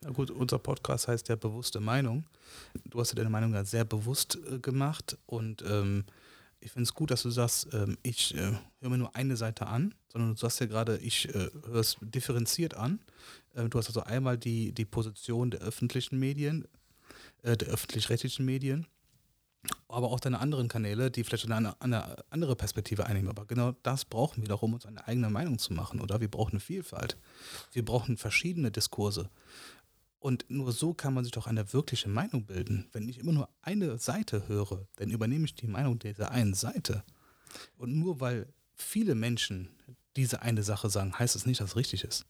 Gut, 0.10 0.32
unser 0.32 0.58
Podcast 0.58 1.08
heißt 1.08 1.30
ja 1.30 1.36
bewusste 1.36 1.80
Meinung. 1.80 2.26
Du 2.86 3.00
hast 3.00 3.12
ja 3.12 3.16
deine 3.16 3.30
Meinung 3.30 3.54
ja 3.54 3.64
sehr 3.64 3.86
bewusst 3.86 4.40
äh, 4.52 4.58
gemacht 4.58 5.16
und 5.28 5.62
ähm, 5.62 6.06
ich 6.60 6.72
finde 6.72 6.84
es 6.84 6.94
gut, 6.96 7.12
dass 7.12 7.22
du 7.22 7.30
sagst, 7.30 7.68
ähm, 7.72 8.00
ich 8.02 8.34
äh, 8.34 8.54
höre 8.80 8.90
mir 8.90 8.98
nur 8.98 9.16
eine 9.16 9.38
Seite 9.38 9.68
an, 9.68 9.94
sondern 10.12 10.32
du 10.32 10.38
sagst 10.38 10.60
ja 10.60 10.66
gerade, 10.66 10.98
ich 10.98 11.30
äh, 11.30 11.50
höre 11.68 11.76
es 11.76 11.98
differenziert 12.02 12.74
an. 12.74 13.00
Äh, 13.54 13.70
du 13.70 13.78
hast 13.78 13.90
also 13.90 14.02
einmal 14.02 14.40
die, 14.40 14.72
die 14.72 14.86
Position 14.86 15.52
der 15.52 15.62
öffentlichen 15.62 16.18
Medien, 16.18 16.68
äh, 17.44 17.56
der 17.56 17.68
öffentlich-rechtlichen 17.68 18.44
Medien, 18.44 18.88
aber 19.88 20.08
auch 20.08 20.20
deine 20.20 20.40
anderen 20.40 20.68
Kanäle, 20.68 21.12
die 21.12 21.24
vielleicht 21.24 21.50
eine, 21.50 21.80
eine, 21.80 22.16
andere 22.32 22.56
Perspektive 22.56 23.06
einnehmen. 23.06 23.30
Aber 23.30 23.46
genau 23.46 23.74
das 23.84 24.06
brauchen 24.06 24.42
wir 24.42 24.48
doch, 24.48 24.64
um 24.64 24.74
uns 24.74 24.86
eine 24.86 25.08
eigene 25.08 25.30
Meinung 25.30 25.60
zu 25.60 25.74
machen, 25.74 26.02
oder? 26.02 26.22
Wir 26.22 26.30
brauchen 26.30 26.60
Vielfalt. 26.60 27.18
Wir 27.72 27.86
brauchen 27.86 28.18
verschiedene 28.18 28.72
Diskurse. 28.72 29.30
Und 30.22 30.46
nur 30.50 30.72
so 30.72 30.94
kann 30.94 31.16
man 31.16 31.24
sich 31.24 31.34
doch 31.34 31.48
eine 31.48 31.74
wirkliche 31.74 32.08
Meinung 32.08 32.46
bilden. 32.46 32.88
Wenn 32.92 33.10
ich 33.10 33.18
immer 33.18 33.32
nur 33.32 33.50
eine 33.64 33.98
Seite 33.98 34.48
höre, 34.48 34.86
dann 34.98 35.10
übernehme 35.10 35.46
ich 35.46 35.56
die 35.56 35.66
Meinung 35.66 35.98
dieser 35.98 36.30
einen 36.30 36.54
Seite. 36.54 37.04
Und 37.76 37.98
nur 37.98 38.20
weil 38.20 38.48
viele 38.76 39.16
Menschen 39.16 39.70
diese 40.16 40.44
eine 40.44 40.62
Sache 40.62 40.92
sagen, 40.92 41.18
heißt 41.18 41.36
es 41.36 41.42
das 41.42 41.48
nicht, 41.48 41.60
dass 41.60 41.72
es 41.72 41.76
richtig 41.76 42.04
ist. 42.04 42.28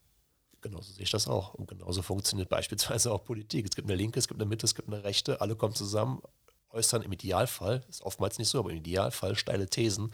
Genauso 0.62 0.93
sehe 0.93 1.04
ich 1.04 1.12
das 1.12 1.27
auch. 1.27 1.54
Und 1.54 1.67
genauso 1.67 2.01
funktioniert 2.01 2.47
beispielsweise 2.47 3.12
auch 3.12 3.25
Politik. 3.25 3.65
Es 3.65 3.75
gibt 3.75 3.89
eine 3.89 3.97
Linke, 3.97 4.19
es 4.19 4.30
gibt 4.30 4.39
eine 4.39 4.47
Mitte, 4.47 4.65
es 4.65 4.73
gibt 4.73 4.88
eine 4.88 5.04
Rechte, 5.04 5.41
alle 5.41 5.58
kommen 5.58 5.75
zusammen, 5.75 6.21
äußern 6.69 7.01
im 7.01 7.12
Idealfall, 7.12 7.84
ist 7.89 8.04
oftmals 8.04 8.38
nicht 8.38 8.47
so, 8.47 8.60
aber 8.60 8.71
im 8.71 8.77
Idealfall 8.77 9.36
steile 9.36 9.67
Thesen. 9.67 10.13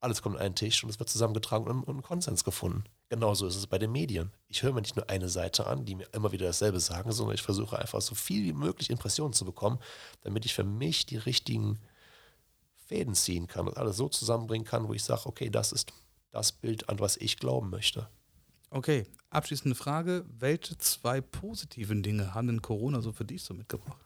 Alles 0.00 0.20
kommt 0.20 0.34
an 0.34 0.42
einen 0.42 0.56
Tisch 0.56 0.82
und 0.82 0.90
es 0.90 0.98
wird 0.98 1.08
zusammengetragen 1.08 1.68
und 1.68 1.88
ein 1.88 2.02
Konsens 2.02 2.42
gefunden. 2.42 2.82
Genauso 3.10 3.46
ist 3.46 3.56
es 3.56 3.66
bei 3.66 3.78
den 3.78 3.92
Medien. 3.92 4.32
Ich 4.48 4.62
höre 4.62 4.72
mir 4.72 4.80
nicht 4.80 4.96
nur 4.96 5.08
eine 5.10 5.28
Seite 5.28 5.66
an, 5.66 5.84
die 5.84 5.94
mir 5.94 6.08
immer 6.12 6.32
wieder 6.32 6.46
dasselbe 6.46 6.80
sagen, 6.80 7.12
sondern 7.12 7.34
ich 7.34 7.42
versuche 7.42 7.78
einfach 7.78 8.00
so 8.00 8.14
viel 8.14 8.44
wie 8.44 8.52
möglich 8.52 8.90
Impressionen 8.90 9.34
zu 9.34 9.44
bekommen, 9.44 9.78
damit 10.22 10.44
ich 10.46 10.54
für 10.54 10.64
mich 10.64 11.06
die 11.06 11.18
richtigen 11.18 11.78
Fäden 12.86 13.14
ziehen 13.14 13.46
kann 13.46 13.68
und 13.68 13.76
alles 13.76 13.96
so 13.96 14.08
zusammenbringen 14.08 14.66
kann, 14.66 14.88
wo 14.88 14.94
ich 14.94 15.04
sage, 15.04 15.26
okay, 15.26 15.50
das 15.50 15.72
ist 15.72 15.92
das 16.30 16.52
Bild, 16.52 16.88
an 16.88 16.98
was 16.98 17.16
ich 17.16 17.38
glauben 17.38 17.70
möchte. 17.70 18.08
Okay, 18.70 19.06
abschließende 19.30 19.76
Frage. 19.76 20.24
Welche 20.28 20.76
zwei 20.78 21.20
positiven 21.20 22.02
Dinge 22.02 22.34
haben 22.34 22.48
denn 22.48 22.62
Corona 22.62 23.00
so 23.02 23.12
für 23.12 23.24
dich 23.24 23.42
so 23.42 23.54
mitgebracht? 23.54 24.00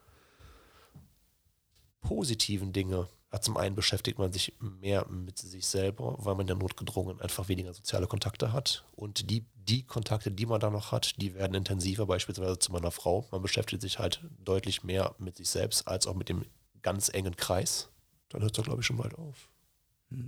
Positiven 2.01 2.73
Dinge. 2.73 3.09
Zum 3.43 3.59
einen 3.59 3.75
beschäftigt 3.75 4.19
man 4.19 4.33
sich 4.33 4.55
mehr 4.59 5.07
mit 5.09 5.37
sich 5.37 5.67
selber, 5.67 6.17
weil 6.19 6.35
man 6.35 6.47
ja 6.47 6.55
notgedrungen 6.55 7.21
einfach 7.21 7.49
weniger 7.49 7.75
soziale 7.75 8.07
Kontakte 8.07 8.53
hat. 8.53 8.85
Und 8.97 9.31
die, 9.31 9.45
die 9.55 9.83
Kontakte, 9.83 10.31
die 10.31 10.47
man 10.47 10.61
da 10.61 10.71
noch 10.71 10.93
hat, 10.93 11.21
die 11.21 11.35
werden 11.35 11.55
intensiver, 11.55 12.07
beispielsweise 12.07 12.59
zu 12.59 12.73
meiner 12.73 12.91
Frau. 12.91 13.29
Man 13.31 13.43
beschäftigt 13.43 13.83
sich 13.83 13.99
halt 13.99 14.25
deutlich 14.43 14.83
mehr 14.83 15.15
mit 15.19 15.37
sich 15.37 15.51
selbst 15.51 15.87
als 15.87 16.07
auch 16.07 16.15
mit 16.15 16.31
dem 16.31 16.47
ganz 16.81 17.11
engen 17.11 17.37
Kreis. 17.37 17.91
Dann 18.31 18.41
hört 18.41 18.57
es, 18.57 18.65
glaube 18.65 18.81
ich, 18.81 18.87
schon 18.87 18.97
bald 18.97 19.15
auf. 19.19 19.51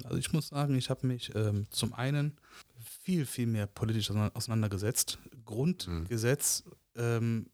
Also 0.05 0.19
ich 0.19 0.33
muss 0.33 0.49
sagen, 0.49 0.75
ich 0.75 0.91
habe 0.91 1.07
mich 1.07 1.35
ähm, 1.35 1.67
zum 1.71 1.95
einen 1.95 2.37
viel, 3.03 3.25
viel 3.25 3.47
mehr 3.47 3.67
politisch 3.67 4.11
auseinandergesetzt. 4.11 5.19
Grundgesetz 5.47 6.65
ähm, 6.97 7.47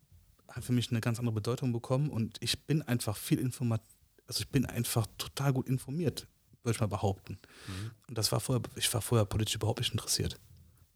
hat 0.49 0.65
für 0.65 0.73
mich 0.73 0.91
eine 0.91 1.01
ganz 1.01 1.19
andere 1.19 1.35
Bedeutung 1.35 1.73
bekommen 1.73 2.11
und 2.11 2.37
ich 2.41 2.65
bin 2.65 2.83
einfach 2.83 3.17
viel 3.17 3.39
informat, 3.39 3.83
also 4.27 4.41
ich 4.41 4.49
bin 4.49 4.67
einfach 4.67 5.07
total 5.19 5.53
gut 5.53 5.69
informiert, 5.69 6.27
würde 6.63 6.77
ich 6.77 6.81
mal 6.81 6.87
behaupten. 6.87 7.39
Mhm. 7.67 7.91
Und 8.09 8.19
das 8.19 8.33
war 8.33 8.41
vorher, 8.41 8.63
ich 8.75 8.93
war 8.93 9.01
vorher 9.01 9.25
politisch 9.25 9.55
überhaupt 9.55 9.81
nicht 9.81 9.93
interessiert. 9.93 10.39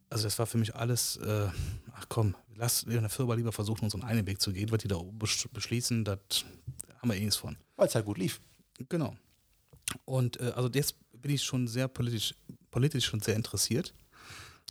Also 0.08 0.24
das 0.24 0.38
war 0.38 0.46
für 0.46 0.58
mich 0.58 0.74
alles, 0.74 1.16
äh, 1.18 1.48
ach 1.94 2.06
komm, 2.08 2.34
lass 2.56 2.82
in 2.82 2.90
der 2.90 3.08
Firma 3.08 3.34
lieber 3.34 3.52
versuchen, 3.52 3.84
unseren 3.84 4.02
einen 4.02 4.26
Weg 4.26 4.40
zu 4.40 4.52
gehen, 4.52 4.70
was 4.72 4.78
die 4.78 4.88
da 4.88 5.00
beschließen, 5.52 6.04
das 6.04 6.18
haben 6.98 7.10
wir 7.10 7.16
eh 7.16 7.20
nichts 7.20 7.36
von. 7.36 7.56
Weil 7.76 7.86
es 7.86 7.94
halt 7.94 8.06
gut 8.06 8.18
lief. 8.18 8.40
Genau. 8.88 9.16
Und 10.04 10.40
äh, 10.40 10.52
also 10.56 10.68
jetzt 10.72 10.96
bin 11.12 11.32
ich 11.32 11.42
schon 11.42 11.68
sehr 11.68 11.88
politisch, 11.88 12.34
politisch 12.70 13.06
schon 13.06 13.20
sehr 13.20 13.36
interessiert. 13.36 13.94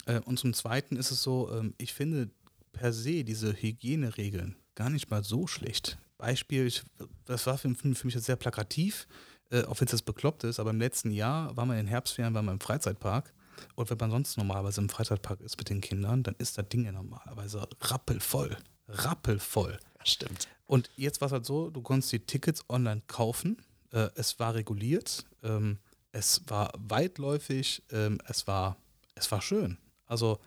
Äh, 0.06 0.19
und 0.22 0.38
zum 0.38 0.54
Zweiten 0.54 0.98
ist 0.98 1.12
es 1.12 1.24
so, 1.24 1.52
ähm, 1.52 1.74
ich 1.78 1.93
finde 1.93 2.30
per 2.74 2.91
se 2.93 3.24
diese 3.24 3.54
Hygieneregeln 3.54 4.56
gar 4.76 4.89
nicht 4.89 5.10
mal 5.10 5.24
so 5.24 5.48
schlecht. 5.48 5.98
Beispiel, 6.19 6.67
ich, 6.67 6.84
das 7.25 7.47
war 7.47 7.58
für, 7.58 7.73
für 7.73 8.05
mich 8.05 8.13
jetzt 8.13 8.25
sehr 8.25 8.36
plakativ, 8.36 9.08
äh, 9.49 9.63
auch 9.63 9.79
wenn 9.79 9.88
es 9.88 9.93
jetzt 9.93 10.05
bekloppt 10.05 10.43
ist, 10.43 10.60
aber 10.60 10.69
im 10.69 10.79
letzten 10.79 11.10
Jahr 11.10 11.58
waren 11.58 11.69
wir 11.69 11.73
in 11.73 11.86
den 11.86 11.88
Herbstferien, 11.88 12.36
waren 12.36 12.45
wir 12.45 12.51
im 12.51 12.60
Freizeitpark. 12.60 13.34
Und 13.75 13.89
wenn 13.89 13.97
man 13.97 14.12
sonst 14.12 14.38
normalerweise 14.38 14.82
im 14.82 14.89
Freizeitpark 14.89 15.41
ist 15.41 15.58
mit 15.58 15.69
den 15.69 15.82
Kindern, 15.82 16.23
dann 16.23 16.36
ist 16.38 16.58
das 16.58 16.69
Ding 16.69 16.86
ja 16.86 16.91
normalerweise 16.91 17.67
rappelvoll. 17.82 18.55
Rappelvoll. 18.88 19.79
Ja, 19.97 20.05
stimmt. 20.05 20.47
Und 20.65 20.91
jetzt 20.95 21.19
war 21.21 21.25
es 21.27 21.32
halt 21.32 21.45
so, 21.45 21.69
du 21.69 21.82
konntest 21.82 22.12
die 22.12 22.19
Tickets 22.19 22.63
online 22.69 23.01
kaufen. 23.08 23.58
Äh, 23.91 24.10
es 24.15 24.39
war 24.39 24.53
reguliert. 24.53 25.25
Ähm, 25.41 25.79
es 26.12 26.41
war 26.47 26.71
weitläufig. 26.77 27.84
Ähm, 27.91 28.19
es, 28.27 28.45
war, 28.47 28.77
es 29.15 29.32
war 29.32 29.41
schön. 29.41 29.77
Also, 30.05 30.39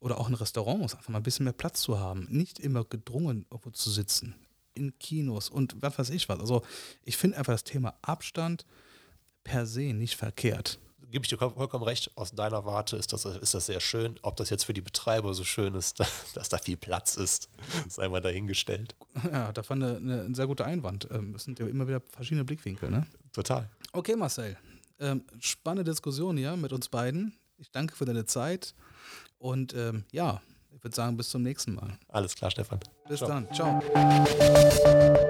oder 0.00 0.18
auch 0.18 0.28
in 0.28 0.34
Restaurants, 0.34 0.94
einfach 0.94 1.08
mal 1.08 1.18
ein 1.18 1.24
bisschen 1.24 1.44
mehr 1.44 1.52
Platz 1.52 1.80
zu 1.80 1.98
haben. 1.98 2.26
Nicht 2.28 2.58
immer 2.58 2.84
gedrungen, 2.84 3.46
irgendwo 3.50 3.70
zu 3.70 3.90
sitzen. 3.90 4.34
In 4.74 4.98
Kinos 4.98 5.48
und 5.50 5.76
was 5.80 5.98
weiß 5.98 6.10
ich 6.10 6.28
was. 6.28 6.40
Also, 6.40 6.62
ich 7.04 7.16
finde 7.16 7.36
einfach 7.38 7.54
das 7.54 7.64
Thema 7.64 7.94
Abstand 8.02 8.64
per 9.44 9.66
se 9.66 9.92
nicht 9.92 10.16
verkehrt 10.16 10.78
gebe 11.12 11.24
ich 11.24 11.28
dir 11.28 11.36
vollkommen 11.36 11.84
recht, 11.84 12.10
aus 12.16 12.32
deiner 12.32 12.64
Warte 12.64 12.96
ist 12.96 13.12
das, 13.12 13.24
ist 13.26 13.54
das 13.54 13.66
sehr 13.66 13.80
schön. 13.80 14.18
Ob 14.22 14.36
das 14.36 14.50
jetzt 14.50 14.64
für 14.64 14.72
die 14.72 14.80
Betreiber 14.80 15.34
so 15.34 15.44
schön 15.44 15.74
ist, 15.74 16.00
dass 16.34 16.48
da 16.48 16.58
viel 16.58 16.76
Platz 16.76 17.16
ist, 17.16 17.48
sei 17.88 18.08
mal 18.08 18.20
dahingestellt. 18.20 18.96
Ja, 19.30 19.52
da 19.52 19.62
fand 19.62 19.84
eine, 19.84 20.22
ein 20.22 20.34
sehr 20.34 20.46
guter 20.46 20.64
Einwand. 20.64 21.06
Ähm, 21.12 21.34
es 21.36 21.44
sind 21.44 21.58
ja 21.58 21.66
immer 21.66 21.86
wieder 21.86 22.00
verschiedene 22.08 22.44
Blickwinkel, 22.44 22.90
ne? 22.90 23.06
Total. 23.32 23.68
Okay, 23.92 24.16
Marcel. 24.16 24.56
Ähm, 24.98 25.24
spannende 25.38 25.88
Diskussion 25.90 26.36
hier 26.36 26.56
mit 26.56 26.72
uns 26.72 26.88
beiden. 26.88 27.34
Ich 27.58 27.70
danke 27.70 27.94
für 27.94 28.06
deine 28.06 28.24
Zeit 28.24 28.74
und 29.38 29.74
ähm, 29.74 30.04
ja, 30.12 30.40
ich 30.82 30.84
würde 30.84 30.96
sagen, 30.96 31.16
bis 31.16 31.30
zum 31.30 31.42
nächsten 31.42 31.76
Mal. 31.76 31.96
Alles 32.08 32.34
klar, 32.34 32.50
Stefan. 32.50 32.80
Bis 33.08 33.18
Ciao. 33.20 33.28
dann. 33.28 33.46
Ciao. 33.54 35.22